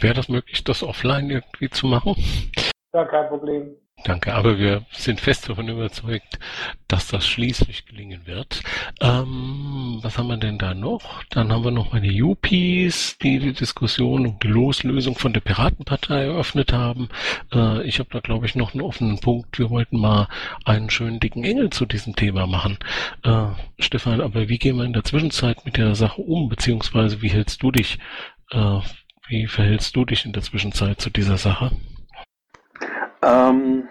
[0.00, 2.14] Wäre das möglich, das offline irgendwie zu machen?
[2.94, 3.76] Ja, kein Problem.
[4.04, 6.40] Danke, aber wir sind fest davon überzeugt,
[6.88, 8.62] dass das schließlich gelingen wird.
[9.00, 11.22] Ähm, was haben wir denn da noch?
[11.30, 16.24] Dann haben wir noch meine Yuppies, die die Diskussion um die Loslösung von der Piratenpartei
[16.24, 17.10] eröffnet haben.
[17.52, 19.56] Äh, ich habe da, glaube ich, noch einen offenen Punkt.
[19.60, 20.26] Wir wollten mal
[20.64, 22.78] einen schönen dicken Engel zu diesem Thema machen.
[23.22, 23.46] Äh,
[23.78, 27.62] Stefan, aber wie gehen wir in der Zwischenzeit mit der Sache um, beziehungsweise wie hältst
[27.62, 28.00] du dich,
[28.50, 28.80] äh,
[29.28, 31.70] wie verhältst du dich in der Zwischenzeit zu dieser Sache?
[33.22, 33.88] Ähm,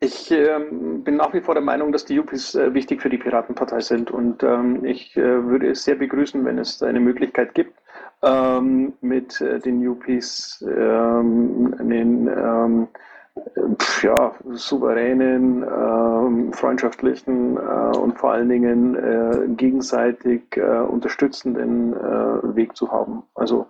[0.00, 3.18] ich ähm, bin nach wie vor der Meinung, dass die UPs äh, wichtig für die
[3.18, 7.76] Piratenpartei sind und ähm, ich äh, würde es sehr begrüßen, wenn es eine Möglichkeit gibt,
[8.22, 12.88] ähm, mit äh, den UPs ähm, einen ähm,
[14.02, 21.94] ja, souveränen, ähm, freundschaftlichen äh, und vor allen Dingen äh, gegenseitig äh, unterstützenden
[22.56, 23.24] Weg zu haben.
[23.34, 23.66] Also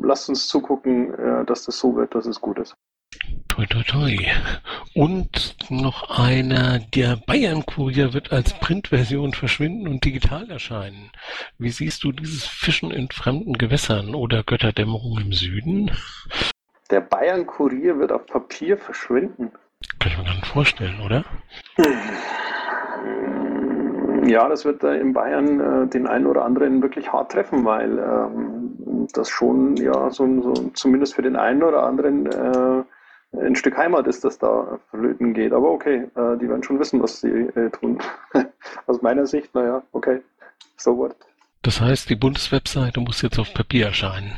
[0.00, 2.76] lasst uns zugucken, dass das so wird, dass es gut ist.
[3.48, 4.16] Toi, toi, toi.
[4.94, 11.10] Und noch einer, der Bayern-Kurier wird als Printversion verschwinden und digital erscheinen.
[11.58, 15.90] Wie siehst du dieses Fischen in fremden Gewässern oder Götterdämmerung im Süden?
[16.90, 19.50] Der Bayern-Kurier wird auf Papier verschwinden.
[19.98, 21.24] Kann ich mir gar nicht vorstellen, oder?
[24.26, 27.98] Ja, das wird äh, in Bayern äh, den einen oder anderen wirklich hart treffen, weil
[27.98, 32.84] ähm, das schon ja so, so, zumindest für den einen oder anderen äh,
[33.32, 35.52] ein Stück Heimat ist, das da verlöten geht.
[35.52, 37.98] Aber okay, äh, die werden schon wissen, was sie äh, tun.
[38.86, 40.20] Aus meiner Sicht, naja, okay,
[40.76, 41.16] so what.
[41.62, 44.32] Das heißt, die Bundeswebseite muss jetzt auf Papier erscheinen.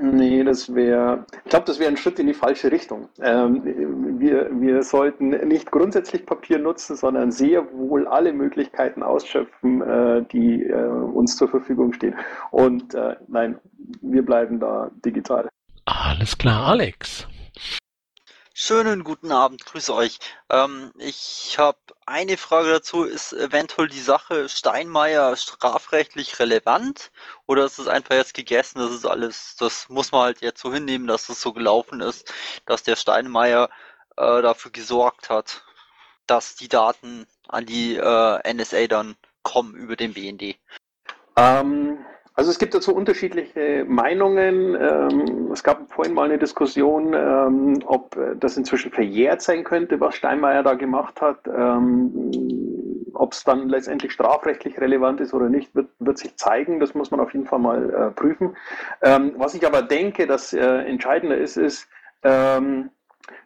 [0.00, 3.08] Nee, das wäre, ich glaube, das wäre ein Schritt in die falsche Richtung.
[3.20, 10.24] Ähm, wir, wir sollten nicht grundsätzlich Papier nutzen, sondern sehr wohl alle Möglichkeiten ausschöpfen, äh,
[10.32, 12.14] die äh, uns zur Verfügung stehen.
[12.52, 13.58] Und äh, nein,
[14.00, 15.48] wir bleiben da digital.
[15.84, 17.26] Alles klar, Alex.
[18.60, 20.18] Schönen guten Abend, grüße euch.
[20.50, 23.04] Ähm, ich habe eine Frage dazu.
[23.04, 27.12] Ist eventuell die Sache Steinmeier strafrechtlich relevant
[27.46, 28.80] oder ist es einfach jetzt gegessen?
[28.80, 32.34] Das ist alles, das muss man halt jetzt so hinnehmen, dass es so gelaufen ist,
[32.66, 33.70] dass der Steinmeier
[34.16, 35.62] äh, dafür gesorgt hat,
[36.26, 40.58] dass die Daten an die äh, NSA dann kommen über den BND.
[41.36, 42.04] Ähm,
[42.38, 44.76] also es gibt dazu unterschiedliche Meinungen.
[44.80, 50.14] Ähm, es gab vorhin mal eine Diskussion, ähm, ob das inzwischen verjährt sein könnte, was
[50.14, 51.40] Steinmeier da gemacht hat.
[51.48, 52.30] Ähm,
[53.12, 56.78] ob es dann letztendlich strafrechtlich relevant ist oder nicht, wird, wird sich zeigen.
[56.78, 58.56] Das muss man auf jeden Fall mal äh, prüfen.
[59.00, 61.88] was ich aber denke, das äh, entscheidender ist, ist,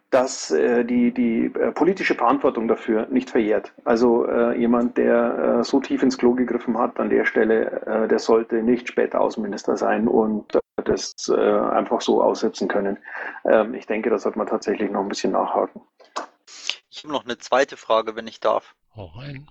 [0.09, 3.73] dass äh, die, die äh, politische Verantwortung dafür nicht verjährt.
[3.83, 8.07] Also äh, jemand, der äh, so tief ins Klo gegriffen hat an der Stelle, äh,
[8.07, 12.97] der sollte nicht später Außenminister sein und äh, das äh, einfach so aussetzen können.
[13.45, 15.81] Ähm, ich denke, da sollte man tatsächlich noch ein bisschen nachhaken.
[16.91, 18.75] Ich habe noch eine zweite Frage, wenn ich darf.
[18.95, 19.47] Hau rein.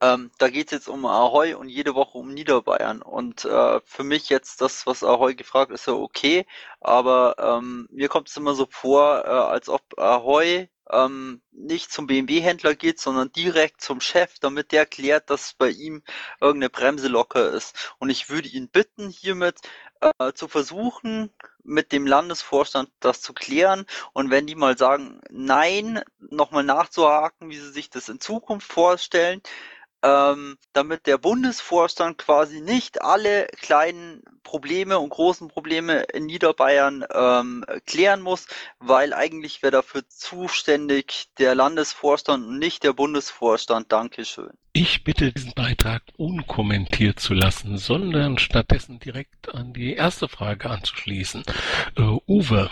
[0.00, 3.02] Ähm, da geht es jetzt um Ahoy und jede Woche um Niederbayern.
[3.02, 6.46] Und äh, für mich jetzt das, was Ahoy gefragt ist, ja okay.
[6.80, 12.06] Aber ähm, mir kommt es immer so vor, äh, als ob Ahoy ähm, nicht zum
[12.06, 16.02] BMW-Händler geht, sondern direkt zum Chef, damit der klärt, dass bei ihm
[16.40, 17.94] irgendeine Bremse locker ist.
[17.98, 19.60] Und ich würde ihn bitten, hiermit
[20.00, 21.30] äh, zu versuchen,
[21.64, 23.84] mit dem Landesvorstand das zu klären.
[24.12, 29.42] Und wenn die mal sagen, nein, nochmal nachzuhaken, wie sie sich das in Zukunft vorstellen,
[30.02, 37.64] ähm, damit der Bundesvorstand quasi nicht alle kleinen Probleme und großen Probleme in Niederbayern ähm,
[37.86, 38.46] klären muss,
[38.78, 43.92] weil eigentlich wäre dafür zuständig der Landesvorstand und nicht der Bundesvorstand.
[43.92, 44.50] Dankeschön.
[44.72, 51.42] Ich bitte diesen Beitrag unkommentiert zu lassen, sondern stattdessen direkt an die erste Frage anzuschließen.
[51.98, 52.70] Uh, Uwe.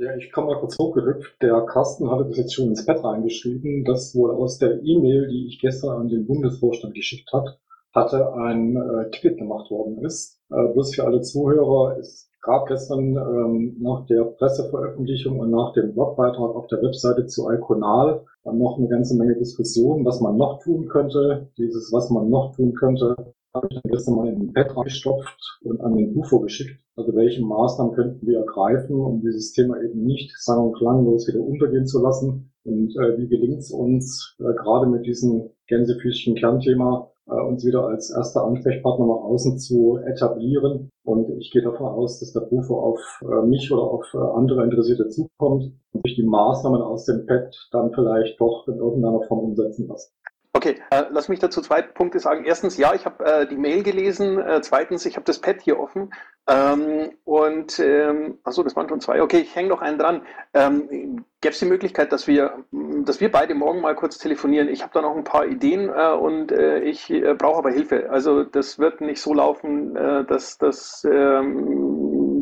[0.00, 1.36] Ja, ich komme mal kurz hochgerückt.
[1.42, 5.46] Der Carsten hatte das jetzt schon ins Bett reingeschrieben, dass wohl aus der E-Mail, die
[5.46, 7.60] ich gestern an den Bundesvorstand geschickt hat,
[7.92, 10.40] hatte ein äh, Ticket gemacht worden ist.
[10.50, 15.92] Äh, bloß für alle Zuhörer, es gab gestern ähm, nach der Presseveröffentlichung und nach dem
[15.92, 20.62] Blogbeitrag auf der Webseite zu Iconal dann noch eine ganze Menge Diskussionen, was man noch
[20.62, 21.50] tun könnte.
[21.58, 25.60] Dieses, was man noch tun könnte, habe ich dann gestern mal in den Pad reingestopft
[25.62, 26.78] und an den UFO geschickt.
[26.96, 31.40] Also welche Maßnahmen könnten wir ergreifen, um dieses Thema eben nicht sang- und klanglos wieder
[31.40, 32.52] untergehen zu lassen?
[32.64, 37.86] Und äh, wie gelingt es uns, äh, gerade mit diesem Gänsefüßchen Kernthema, äh, uns wieder
[37.86, 40.90] als erster Ansprechpartner nach außen zu etablieren?
[41.04, 44.62] Und ich gehe davon aus, dass der UFO auf äh, mich oder auf äh, andere
[44.62, 49.40] Interessierte zukommt und sich die Maßnahmen aus dem Pad dann vielleicht doch in irgendeiner Form
[49.40, 50.12] umsetzen lassen.
[50.52, 52.44] Okay, äh, lass mich dazu zwei Punkte sagen.
[52.44, 54.38] Erstens, ja, ich habe äh, die Mail gelesen.
[54.40, 56.12] Äh, zweitens, ich habe das Pad hier offen.
[56.48, 59.22] Ähm, und, ähm, achso, das waren schon zwei.
[59.22, 60.22] Okay, ich hänge noch einen dran.
[60.52, 64.68] Ähm, Gäbe es die Möglichkeit, dass wir, dass wir beide morgen mal kurz telefonieren?
[64.68, 68.10] Ich habe da noch ein paar Ideen äh, und äh, ich äh, brauche aber Hilfe.
[68.10, 71.06] Also das wird nicht so laufen, äh, dass das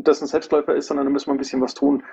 [0.03, 2.03] dass ein Selbstläufer ist, sondern da müssen wir ein bisschen was tun.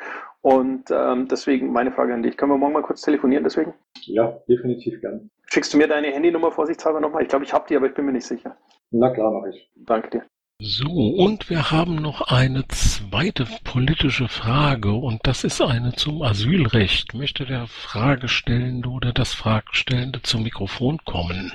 [0.41, 2.37] Und ähm, deswegen meine Frage an dich.
[2.37, 3.75] Können wir morgen mal kurz telefonieren deswegen?
[4.03, 5.31] Ja, definitiv gern.
[5.47, 7.23] Schickst du mir deine Handynummer vorsichtshalber nochmal?
[7.23, 8.57] Ich glaube, ich habe die, aber ich bin mir nicht sicher.
[8.91, 9.71] Na klar, mache ich.
[9.77, 10.23] Danke dir.
[10.59, 17.13] So, und wir haben noch eine zweite politische Frage und das ist eine zum Asylrecht.
[17.13, 21.53] Möchte der Fragestellende oder das Fragestellende zum Mikrofon kommen?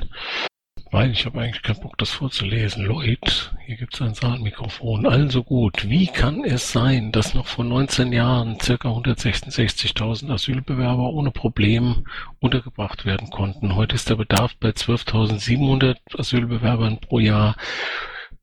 [0.92, 2.84] Weil ich habe eigentlich keinen Bock, das vorzulesen.
[2.84, 5.06] Lloyd, hier gibt es ein Saalmikrofon.
[5.06, 8.74] Also gut, wie kann es sein, dass noch vor 19 Jahren ca.
[8.74, 12.06] 166.000 Asylbewerber ohne Problem
[12.42, 13.76] untergebracht werden konnten?
[13.76, 17.56] Heute ist der Bedarf bei 12.700 Asylbewerbern pro Jahr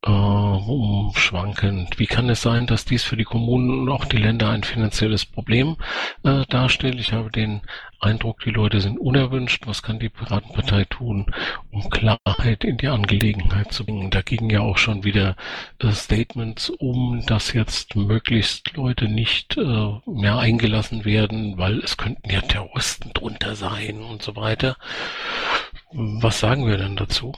[0.04, 1.98] äh, umschwankend.
[1.98, 5.26] Wie kann es sein, dass dies für die Kommunen und auch die Länder ein finanzielles
[5.26, 5.76] Problem
[6.24, 7.00] äh, darstellt?
[7.00, 7.62] Ich habe den
[8.00, 9.66] Eindruck, die Leute sind unerwünscht.
[9.66, 11.26] Was kann die Piratenpartei tun,
[11.72, 14.10] um Klarheit in die Angelegenheit zu bringen?
[14.10, 15.36] Da gingen ja auch schon wieder
[15.80, 22.30] äh, Statements um, dass jetzt möglichst Leute nicht äh, mehr eingelassen werden, weil es könnten
[22.30, 24.76] ja Terroristen drunter sein und so weiter.
[25.90, 27.32] Was sagen wir denn dazu?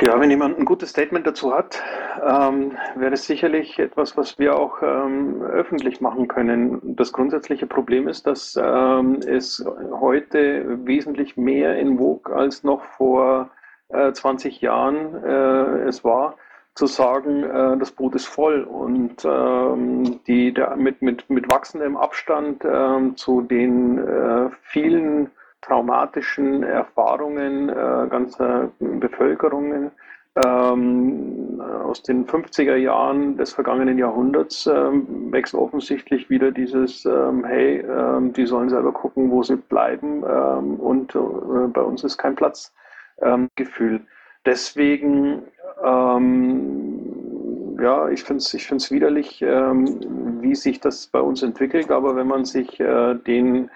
[0.00, 1.82] Ja, wenn jemand ein gutes Statement dazu hat,
[2.22, 6.80] ähm, wäre es sicherlich etwas, was wir auch ähm, öffentlich machen können.
[6.94, 13.50] Das grundsätzliche Problem ist, dass ähm, es heute wesentlich mehr in Vogue als noch vor
[13.88, 16.36] äh, 20 Jahren äh, es war,
[16.76, 21.96] zu sagen, äh, das Boot ist voll und ähm, die der, mit, mit, mit wachsendem
[21.96, 29.90] Abstand ähm, zu den äh, vielen traumatischen Erfahrungen äh, ganzer Bevölkerungen
[30.44, 37.80] ähm, aus den 50er Jahren des vergangenen Jahrhunderts ähm, wächst offensichtlich wieder dieses, ähm, hey,
[37.80, 41.18] ähm, die sollen selber gucken, wo sie bleiben ähm, und äh,
[41.72, 42.72] bei uns ist kein Platz
[43.20, 44.00] ähm, Gefühl.
[44.46, 45.42] Deswegen,
[45.82, 46.18] ja,
[48.08, 52.46] ich finde es ich find's widerlich, wie sich das bei uns entwickelt, aber wenn man
[52.46, 53.68] sich äh, den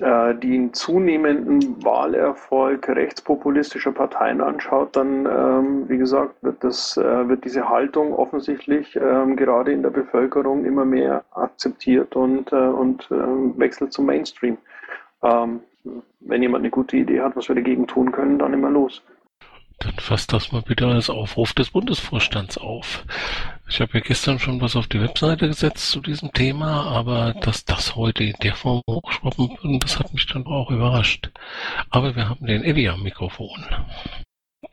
[0.00, 7.68] den zunehmenden Wahlerfolg rechtspopulistischer Parteien anschaut, dann, ähm, wie gesagt, wird, das, äh, wird diese
[7.68, 13.92] Haltung offensichtlich ähm, gerade in der Bevölkerung immer mehr akzeptiert und, äh, und äh, wechselt
[13.92, 14.58] zum Mainstream.
[15.22, 15.60] Ähm,
[16.20, 19.02] wenn jemand eine gute Idee hat, was wir dagegen tun können, dann immer los.
[19.80, 23.04] Dann fasst das mal bitte als Aufruf des Bundesvorstands auf.
[23.70, 27.66] Ich habe ja gestern schon was auf die Webseite gesetzt zu diesem Thema, aber dass
[27.66, 31.30] das heute in der Form hochgeschraubt wird, das hat mich dann auch überrascht.
[31.90, 33.62] Aber wir haben den Eddie am Mikrofon.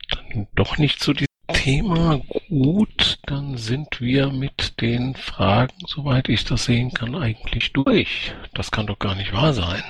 [0.08, 2.22] Dann doch nicht zu diesem Thema.
[2.48, 8.34] Gut, dann sind wir mit den Fragen, soweit ich das sehen kann, eigentlich durch.
[8.54, 9.82] Das kann doch gar nicht wahr sein.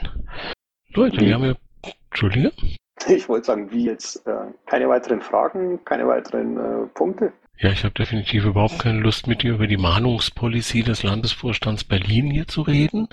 [0.92, 1.54] Leute, wir haben ja...
[2.10, 2.52] Entschuldige?
[3.06, 4.26] Ich wollte sagen, wie jetzt?
[4.26, 7.32] Äh, keine weiteren Fragen, keine weiteren äh, Punkte?
[7.58, 12.30] Ja, ich habe definitiv überhaupt keine Lust, mit dir über die Mahnungspolicy des Landesvorstands Berlin
[12.30, 13.08] hier zu reden.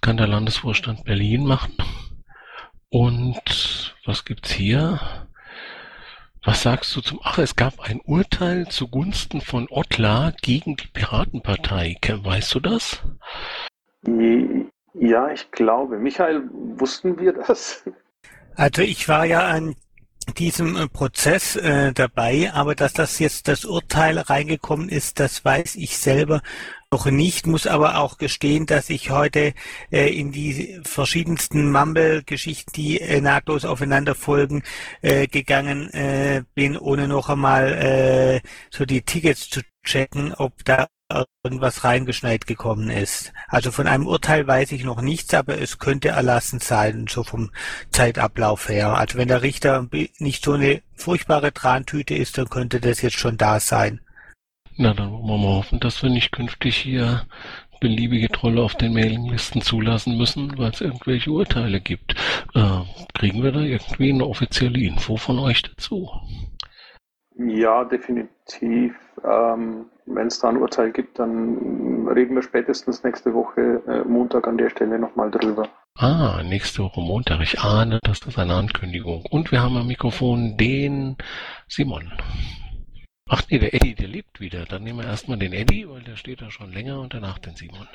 [0.00, 1.74] Kann der Landesvorstand Berlin machen.
[2.88, 4.98] Und was gibt's hier?
[6.42, 7.20] Was sagst du zum...
[7.22, 11.96] Ach, es gab ein Urteil zugunsten von Ottlar gegen die Piratenpartei.
[12.02, 13.02] Weißt du das?
[14.94, 15.98] Ja, ich glaube.
[15.98, 17.84] Michael, wussten wir das?
[18.56, 19.76] Also ich war ja an
[20.26, 25.76] diesem äh, Prozess äh, dabei, aber dass das jetzt das Urteil reingekommen ist, das weiß
[25.76, 26.42] ich selber
[26.92, 29.54] noch nicht, muss aber auch gestehen, dass ich heute
[29.90, 34.62] äh, in die verschiedensten Mumble-Geschichten, die äh, nahtlos aufeinander folgen,
[35.00, 40.86] äh, gegangen äh, bin, ohne noch einmal äh, so die Tickets zu checken, ob da
[41.44, 43.32] irgendwas reingeschneit gekommen ist.
[43.48, 47.50] Also von einem Urteil weiß ich noch nichts, aber es könnte erlassen sein, so vom
[47.90, 48.96] Zeitablauf her.
[48.96, 53.36] Also wenn der Richter nicht so eine furchtbare Trantüte ist, dann könnte das jetzt schon
[53.36, 54.00] da sein.
[54.76, 57.26] Na, dann wollen wir mal hoffen, dass wir nicht künftig hier
[57.82, 62.14] beliebige Trolle auf den Mailinglisten zulassen müssen, weil es irgendwelche Urteile gibt.
[62.54, 62.80] Äh,
[63.12, 66.08] kriegen wir da irgendwie eine offizielle Info von euch dazu?
[67.36, 68.94] Ja, definitiv.
[69.24, 74.46] Ähm, Wenn es da ein Urteil gibt, dann reden wir spätestens nächste Woche äh, Montag
[74.46, 75.68] an der Stelle nochmal drüber.
[75.96, 77.40] Ah, nächste Woche Montag.
[77.42, 79.24] Ich ahne, das ist eine Ankündigung.
[79.30, 81.16] Und wir haben am Mikrofon den
[81.68, 82.12] Simon.
[83.28, 84.64] Ach nee, der Eddie, der lebt wieder.
[84.64, 87.56] Dann nehmen wir erstmal den Eddie, weil der steht da schon länger und danach den
[87.56, 87.88] Simon.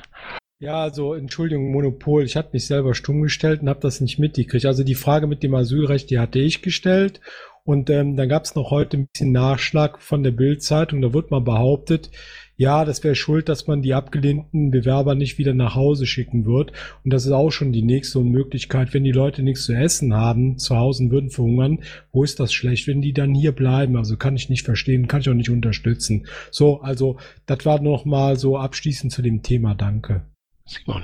[0.59, 2.23] Ja, also Entschuldigung, Monopol.
[2.23, 4.65] Ich hatte mich selber stumm gestellt und habe das nicht mitgekriegt.
[4.65, 7.21] Also die Frage mit dem Asylrecht, die hatte ich gestellt.
[7.67, 11.01] Und ähm, dann gab es noch heute ein bisschen Nachschlag von der Bildzeitung.
[11.01, 12.09] Da wird mal behauptet,
[12.55, 16.71] ja, das wäre schuld, dass man die abgelehnten Bewerber nicht wieder nach Hause schicken wird.
[17.03, 20.57] Und das ist auch schon die nächste Möglichkeit, wenn die Leute nichts zu essen haben,
[20.57, 21.79] zu Hause würden verhungern,
[22.13, 23.97] wo ist das schlecht, wenn die dann hier bleiben?
[23.97, 26.25] Also kann ich nicht verstehen, kann ich auch nicht unterstützen.
[26.51, 29.75] So, also das war noch mal so abschließend zu dem Thema.
[29.75, 30.21] Danke.
[30.65, 31.03] Simon.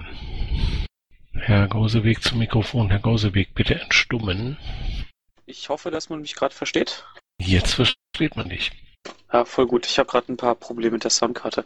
[1.34, 2.90] Herr Gauseweg zum Mikrofon.
[2.90, 4.56] Herr Gauseweg, bitte entstummen.
[5.46, 7.06] Ich hoffe, dass man mich gerade versteht.
[7.40, 8.72] Jetzt versteht man dich.
[9.34, 9.86] Ja, voll gut.
[9.88, 11.66] Ich habe gerade ein paar Probleme mit der Soundkarte.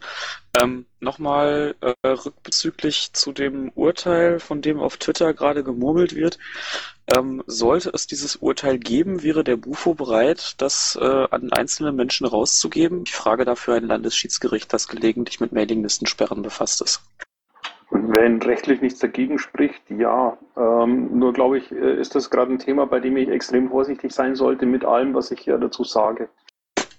[0.60, 6.38] Ähm, Nochmal äh, rückbezüglich zu dem Urteil, von dem auf Twitter gerade gemurmelt wird.
[7.14, 12.26] Ähm, sollte es dieses Urteil geben, wäre der Bufo bereit, das äh, an einzelne Menschen
[12.26, 13.04] rauszugeben?
[13.06, 17.02] Ich frage dafür ein Landesschiedsgericht, das gelegentlich mit Mailinglistensperren befasst ist.
[17.90, 20.36] Wenn rechtlich nichts dagegen spricht, ja.
[20.56, 24.12] Ähm, nur glaube ich, äh, ist das gerade ein Thema, bei dem ich extrem vorsichtig
[24.12, 26.28] sein sollte mit allem, was ich hier dazu sage.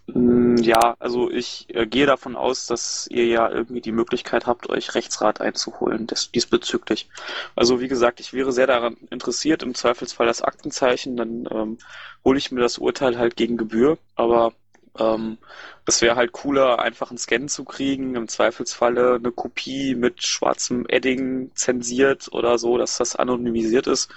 [0.08, 4.70] Mm, ja, also ich äh, gehe davon aus, dass ihr ja irgendwie die Möglichkeit habt,
[4.70, 7.08] euch Rechtsrat einzuholen diesbezüglich.
[7.56, 11.78] Also wie gesagt, ich wäre sehr daran interessiert, im Zweifelsfall das Aktenzeichen, dann ähm,
[12.26, 14.54] hole ich mir das Urteil halt gegen Gebühr, aber
[15.00, 15.38] ähm,
[15.86, 20.86] es wäre halt cooler, einfach einen Scan zu kriegen, im Zweifelsfalle eine Kopie mit schwarzem
[20.88, 24.12] Edding zensiert oder so, dass das anonymisiert ist,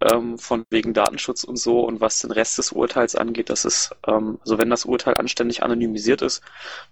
[0.00, 1.80] ähm, von wegen Datenschutz und so.
[1.80, 5.62] Und was den Rest des Urteils angeht, das ist, ähm, also wenn das Urteil anständig
[5.62, 6.42] anonymisiert ist,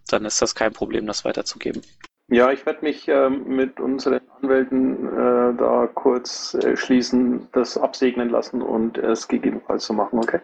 [0.08, 1.82] dann ist das kein Problem, das weiterzugeben.
[2.28, 8.30] Ja, ich werde mich ähm, mit unseren Anwälten äh, da kurz äh, schließen, das absegnen
[8.30, 10.40] lassen und es gegebenenfalls so machen, okay?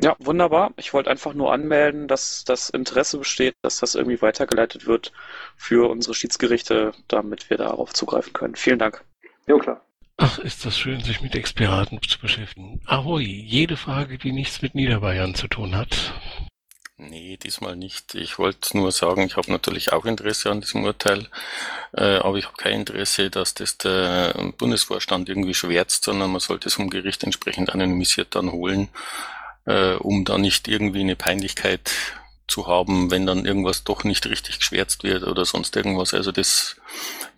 [0.00, 0.72] Ja, wunderbar.
[0.76, 5.12] Ich wollte einfach nur anmelden, dass das Interesse besteht, dass das irgendwie weitergeleitet wird
[5.56, 8.54] für unsere Schiedsgerichte, damit wir darauf zugreifen können.
[8.54, 9.04] Vielen Dank.
[9.46, 9.84] Ja, klar.
[10.16, 12.80] Ach, ist das schön, sich mit Experten zu beschäftigen.
[12.86, 16.12] Ahoi, jede Frage, die nichts mit Niederbayern zu tun hat.
[16.96, 18.16] Nee, diesmal nicht.
[18.16, 21.28] Ich wollte nur sagen, ich habe natürlich auch Interesse an diesem Urteil,
[21.92, 26.68] äh, aber ich habe kein Interesse, dass das der Bundesvorstand irgendwie schwärzt, sondern man sollte
[26.68, 28.88] es vom Gericht entsprechend anonymisiert dann holen
[29.68, 31.92] äh, um da nicht irgendwie eine Peinlichkeit
[32.48, 36.14] zu haben, wenn dann irgendwas doch nicht richtig geschwärzt wird oder sonst irgendwas.
[36.14, 36.76] Also das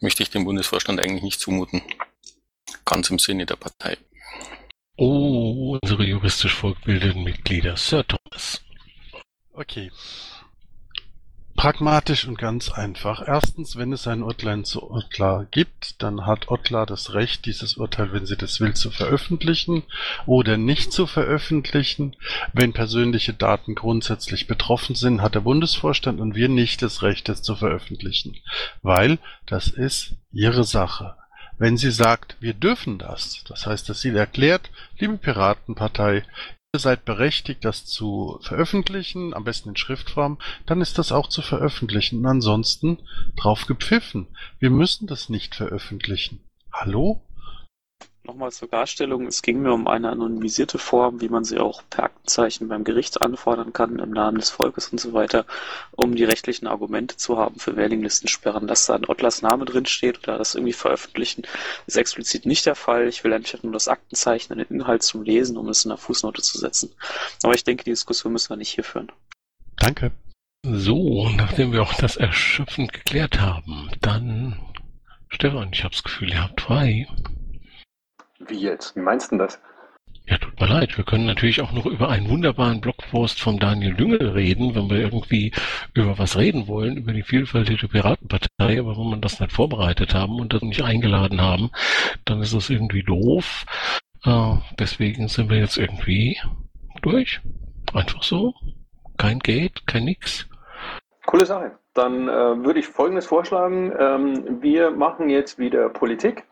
[0.01, 1.83] möchte ich dem Bundesvorstand eigentlich nicht zumuten.
[2.85, 3.99] Ganz im Sinne der Partei.
[4.97, 7.77] Oh, unsere juristisch vorgebildeten Mitglieder.
[7.77, 8.63] Sir Thomas.
[9.53, 9.91] Okay.
[11.61, 13.21] Pragmatisch und ganz einfach.
[13.29, 18.15] Erstens, wenn es ein Urteil zu Ottlar gibt, dann hat Ottlar das Recht, dieses Urteil,
[18.15, 19.83] wenn sie das will, zu veröffentlichen
[20.25, 22.17] oder nicht zu veröffentlichen.
[22.55, 27.43] Wenn persönliche Daten grundsätzlich betroffen sind, hat der Bundesvorstand und wir nicht das Recht, es
[27.43, 28.39] zu veröffentlichen,
[28.81, 31.15] weil das ist ihre Sache.
[31.59, 36.25] Wenn sie sagt, wir dürfen das, das heißt, dass sie erklärt, liebe Piratenpartei,
[36.79, 42.21] seid berechtigt, das zu veröffentlichen, am besten in Schriftform, dann ist das auch zu veröffentlichen.
[42.21, 42.99] Und ansonsten
[43.37, 44.29] drauf gepfiffen.
[44.61, 46.41] Wir müssen das nicht veröffentlichen.
[46.73, 47.23] Hallo?
[48.31, 52.05] Nochmal zur Klarstellung, es ging mir um eine anonymisierte Form, wie man sie auch per
[52.05, 55.47] Aktenzeichen beim Gericht anfordern kann, im Namen des Volkes und so weiter,
[55.91, 58.69] um die rechtlichen Argumente zu haben für Mailinglistensperren.
[58.69, 61.43] Dass da ein Ottlers Name drin steht oder das irgendwie veröffentlichen,
[61.89, 63.09] ist explizit nicht der Fall.
[63.09, 65.99] Ich will einfach nur das Aktenzeichen und den Inhalt zum Lesen, um es in der
[65.99, 66.93] Fußnote zu setzen.
[67.43, 69.11] Aber ich denke, die Diskussion müssen wir nicht hier führen.
[69.75, 70.13] Danke.
[70.65, 74.57] So, nachdem wir auch das erschöpfend geklärt haben, dann
[75.31, 77.09] Stefan, ich habe das Gefühl, ihr habt frei.
[78.41, 78.97] Wie jetzt?
[78.97, 79.61] Wie meinst du das?
[80.27, 80.97] Ja, tut mir leid.
[80.97, 84.99] Wir können natürlich auch noch über einen wunderbaren Blogpost vom Daniel Düngel reden, wenn wir
[84.99, 85.53] irgendwie
[85.95, 90.15] über was reden wollen, über die Vielfalt der Piratenpartei, aber wenn wir das nicht vorbereitet
[90.15, 91.71] haben und das nicht eingeladen haben,
[92.25, 93.65] dann ist das irgendwie doof.
[94.25, 96.39] Äh, deswegen sind wir jetzt irgendwie
[97.03, 97.41] durch.
[97.93, 98.55] Einfach so.
[99.19, 100.49] Kein Gate, kein nix.
[101.27, 101.73] Coole Sache.
[101.95, 103.93] Dann äh, würde ich Folgendes vorschlagen.
[103.99, 106.45] Ähm, wir machen jetzt wieder Politik.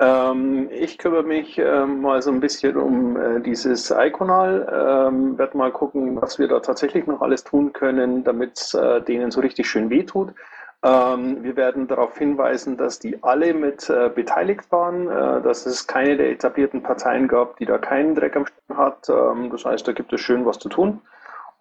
[0.00, 5.56] Ähm, ich kümmere mich ähm, mal so ein bisschen um äh, dieses Iconal, ähm, werde
[5.56, 9.40] mal gucken, was wir da tatsächlich noch alles tun können, damit es äh, denen so
[9.40, 10.32] richtig schön wehtut.
[10.84, 15.88] Ähm, wir werden darauf hinweisen, dass die alle mit äh, beteiligt waren, äh, dass es
[15.88, 19.08] keine der etablierten Parteien gab, die da keinen Dreck am Stecken hat.
[19.08, 21.00] Ähm, das heißt, da gibt es schön was zu tun.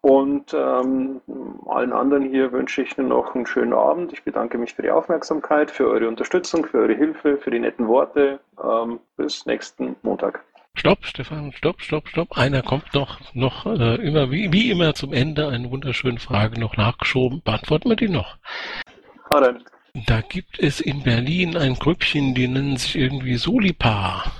[0.01, 1.21] Und ähm,
[1.65, 4.13] allen anderen hier wünsche ich nur noch einen schönen Abend.
[4.13, 7.87] Ich bedanke mich für die Aufmerksamkeit, für eure Unterstützung, für eure Hilfe, für die netten
[7.87, 8.39] Worte.
[8.63, 10.43] Ähm, bis nächsten Montag.
[10.75, 12.37] Stopp, Stefan, stopp, stopp, stopp.
[12.37, 16.77] Einer kommt noch, noch äh, immer wie, wie immer zum Ende eine wunderschöne Frage noch
[16.77, 17.41] nachgeschoben.
[17.43, 18.37] Beantworten wir die noch.
[19.31, 19.63] Dann.
[20.05, 24.31] Da gibt es in Berlin ein Grüppchen, die nennen sich irgendwie Solipa.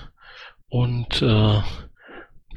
[0.70, 1.62] Und äh,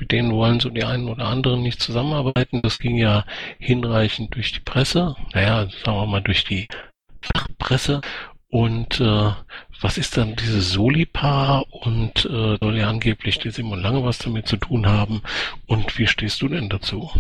[0.01, 2.63] mit denen wollen so die einen oder anderen nicht zusammenarbeiten.
[2.63, 3.25] Das ging ja
[3.59, 6.67] hinreichend durch die Presse, naja, sagen wir mal durch die
[7.23, 8.01] Fachpresse.
[8.51, 9.31] Und äh,
[9.81, 14.49] was ist dann dieses Solipa und äh, soll ja angeblich die Simon Lange was damit
[14.49, 15.23] zu tun haben?
[15.69, 17.11] Und wie stehst du denn dazu?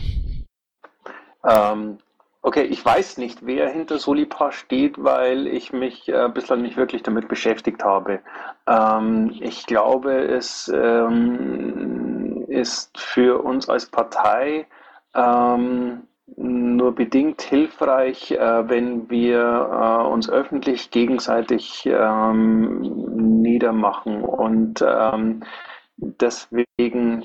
[1.48, 1.98] Ähm,
[2.42, 7.04] okay, ich weiß nicht, wer hinter Solipa steht, weil ich mich äh, bislang nicht wirklich
[7.04, 8.20] damit beschäftigt habe.
[8.66, 11.99] Ähm, ich glaube, es ähm,
[12.50, 14.66] ist für uns als Partei
[15.14, 16.02] ähm,
[16.36, 22.80] nur bedingt hilfreich, äh, wenn wir äh, uns öffentlich gegenseitig ähm,
[23.42, 24.22] niedermachen.
[24.22, 25.42] Und ähm,
[25.96, 27.24] deswegen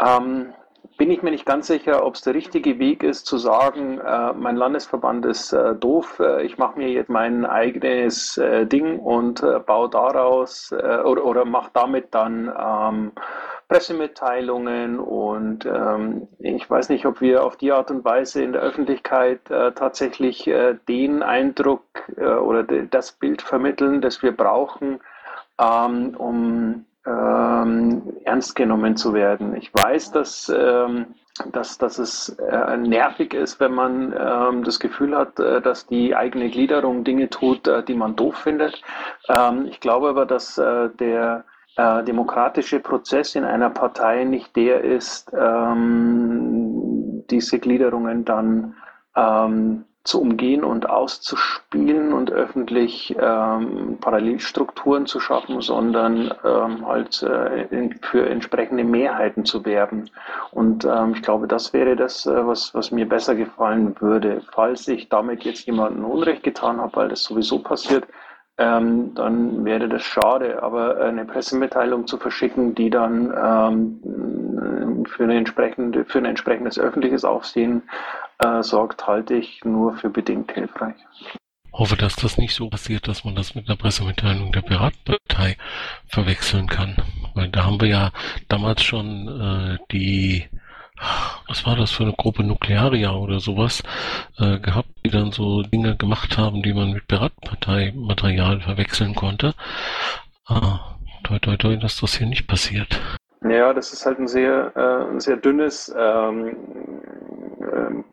[0.00, 0.54] ähm,
[0.98, 4.32] bin ich mir nicht ganz sicher, ob es der richtige Weg ist, zu sagen, äh,
[4.34, 9.42] mein Landesverband ist äh, doof, äh, ich mache mir jetzt mein eigenes äh, Ding und
[9.42, 13.12] äh, baue daraus äh, oder, oder mache damit dann ähm,
[13.72, 18.62] Pressemitteilungen und ähm, ich weiß nicht, ob wir auf die Art und Weise in der
[18.62, 20.50] Öffentlichkeit tatsächlich
[20.88, 21.82] den Eindruck
[22.16, 25.00] oder das Bild vermitteln, das wir brauchen,
[25.58, 29.56] ähm, um ähm, ernst genommen zu werden.
[29.56, 31.14] Ich weiß, dass, ähm,
[31.50, 36.14] dass, dass es äh, nervig ist, wenn man ähm, das Gefühl hat, äh, dass die
[36.14, 38.82] eigene Gliederung Dinge tut, äh, die man doof findet.
[39.28, 41.44] Ähm, ich glaube aber, dass äh, der
[41.76, 48.74] äh, demokratische Prozess in einer Partei nicht der ist, ähm, diese Gliederungen dann
[49.16, 57.66] ähm, zu umgehen und auszuspielen und öffentlich ähm, Parallelstrukturen zu schaffen, sondern ähm, halt äh,
[57.70, 60.10] in, für entsprechende Mehrheiten zu werben.
[60.50, 64.42] Und ähm, ich glaube, das wäre das, äh, was, was mir besser gefallen würde.
[64.52, 68.04] Falls ich damit jetzt jemandem Unrecht getan habe, weil das sowieso passiert,
[68.58, 70.62] ähm, dann wäre das schade.
[70.62, 77.24] Aber eine Pressemitteilung zu verschicken, die dann ähm, für, eine entsprechende, für ein entsprechendes öffentliches
[77.24, 77.82] Aufsehen
[78.38, 80.96] äh, sorgt, halte ich nur für bedingt hilfreich.
[81.72, 85.56] Hoffe, dass das nicht so passiert, dass man das mit einer Pressemitteilung der Piratenpartei
[86.06, 86.96] verwechseln kann.
[87.34, 88.10] Weil da haben wir ja
[88.48, 90.44] damals schon äh, die
[91.48, 93.82] was war das für eine Gruppe Nuklearia oder sowas
[94.38, 99.54] äh, gehabt, die dann so Dinge gemacht haben, die man mit Piratenpartei-Material verwechseln konnte.
[100.46, 103.00] Ah, toi toi toi, dass das hier nicht passiert.
[103.48, 106.56] Ja, das ist halt ein sehr, äh, ein sehr dünnes ähm,
[107.60, 108.04] ähm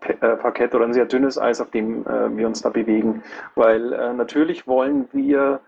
[0.00, 3.22] äh, Parkett oder ein sehr dünnes Eis, auf dem äh, wir uns da bewegen.
[3.56, 5.60] Weil äh, natürlich wollen wir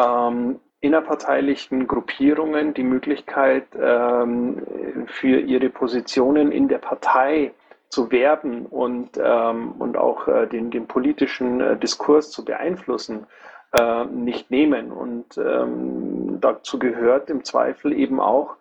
[0.00, 4.62] ähm, innerparteilichen Gruppierungen die Möglichkeit, ähm,
[5.06, 7.52] für ihre Positionen in der Partei
[7.88, 13.26] zu werben und, ähm, und auch äh, den, den politischen äh, Diskurs zu beeinflussen,
[13.72, 14.92] äh, nicht nehmen.
[14.92, 18.56] Und ähm, dazu gehört im Zweifel eben auch,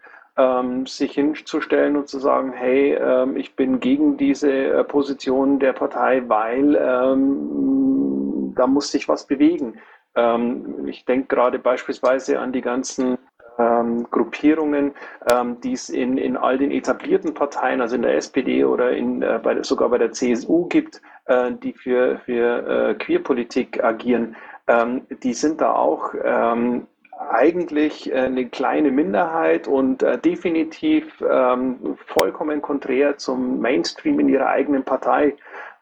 [0.86, 2.96] sich hinzustellen und zu sagen, hey,
[3.38, 9.80] ich bin gegen diese Position der Partei, weil ähm, da muss sich was bewegen.
[10.18, 13.18] Ähm, ich denke gerade beispielsweise an die ganzen
[13.60, 14.94] ähm, Gruppierungen,
[15.32, 19.22] ähm, die es in, in all den etablierten Parteien, also in der SPD oder in,
[19.22, 24.36] äh, bei, sogar bei der CSU gibt, äh, die für, für äh, Queerpolitik agieren.
[24.68, 26.88] Ähm, die sind da auch ähm,
[27.30, 34.48] eigentlich äh, eine kleine Minderheit und äh, definitiv ähm, vollkommen konträr zum Mainstream in ihrer
[34.48, 35.36] eigenen Partei.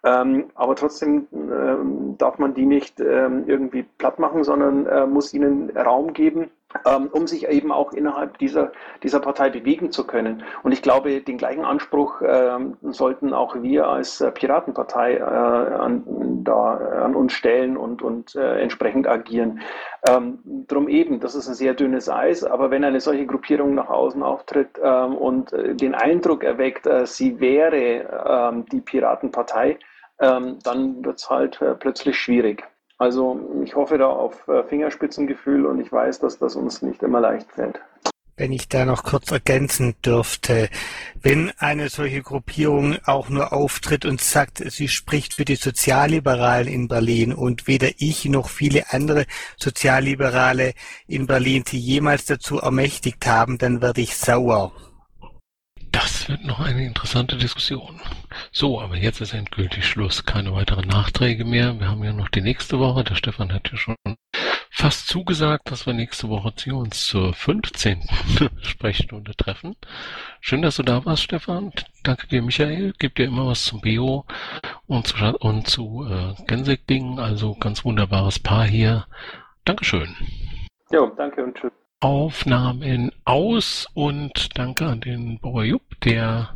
[0.06, 5.34] Ähm, aber trotzdem ähm, darf man die nicht ähm, irgendwie platt machen, sondern äh, muss
[5.34, 6.51] ihnen Raum geben,
[6.86, 10.43] ähm, um sich eben auch innerhalb dieser, dieser Partei bewegen zu können.
[10.62, 16.03] Und ich glaube, den gleichen Anspruch ähm, sollten auch wir als äh, Piratenpartei äh, an,
[16.43, 19.62] da, an uns stellen und, und äh, entsprechend agieren.
[20.08, 20.38] Ähm,
[20.68, 24.22] drum eben, das ist ein sehr dünnes Eis, aber wenn eine solche Gruppierung nach außen
[24.22, 29.80] auftritt und äh, den Eindruck erweckt, äh, sie wäre die Piratenpartei,
[30.20, 32.63] ähm, dann wird es halt äh, plötzlich schwierig.
[32.97, 37.20] Also ich hoffe da auf äh, Fingerspitzengefühl und ich weiß, dass das uns nicht immer
[37.20, 37.80] leicht fällt.
[38.38, 40.70] Wenn ich da noch kurz ergänzen dürfte,
[41.22, 46.89] wenn eine solche Gruppierung auch nur auftritt und sagt, sie spricht für die Sozialliberalen in
[46.89, 49.26] Berlin und weder ich noch viele andere
[49.57, 50.74] Sozialliberale
[51.07, 54.74] in Berlin sie jemals dazu ermächtigt haben, dann werde ich sauer.
[56.06, 57.99] Das wird noch eine interessante Diskussion.
[58.51, 60.24] So, aber jetzt ist endgültig Schluss.
[60.24, 61.80] Keine weiteren Nachträge mehr.
[61.80, 63.03] Wir haben ja noch die nächste Woche.
[63.03, 63.95] Der Stefan hat ja schon
[64.70, 68.08] fast zugesagt, dass wir nächste Woche zu uns zur 15.
[68.62, 69.76] Sprechstunde treffen.
[70.41, 71.72] Schön, dass du da warst, Stefan.
[72.03, 72.93] Danke dir, Michael.
[72.99, 74.26] Gibt dir immer was zum Bio
[74.86, 77.18] und zu, und zu äh, Gensek-Dingen.
[77.18, 79.08] Also ganz wunderbares Paar hier.
[79.66, 80.16] Dankeschön.
[80.91, 81.72] Jo, danke und tschüss.
[82.06, 86.56] Aufnahmen aus und danke an den Bauer Jupp, der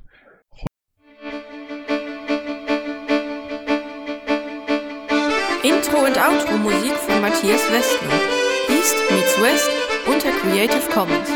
[5.64, 8.14] Intro und Outro Musik von Matthias Westner.
[8.70, 9.72] East meets West
[10.06, 11.32] unter Creative Commons.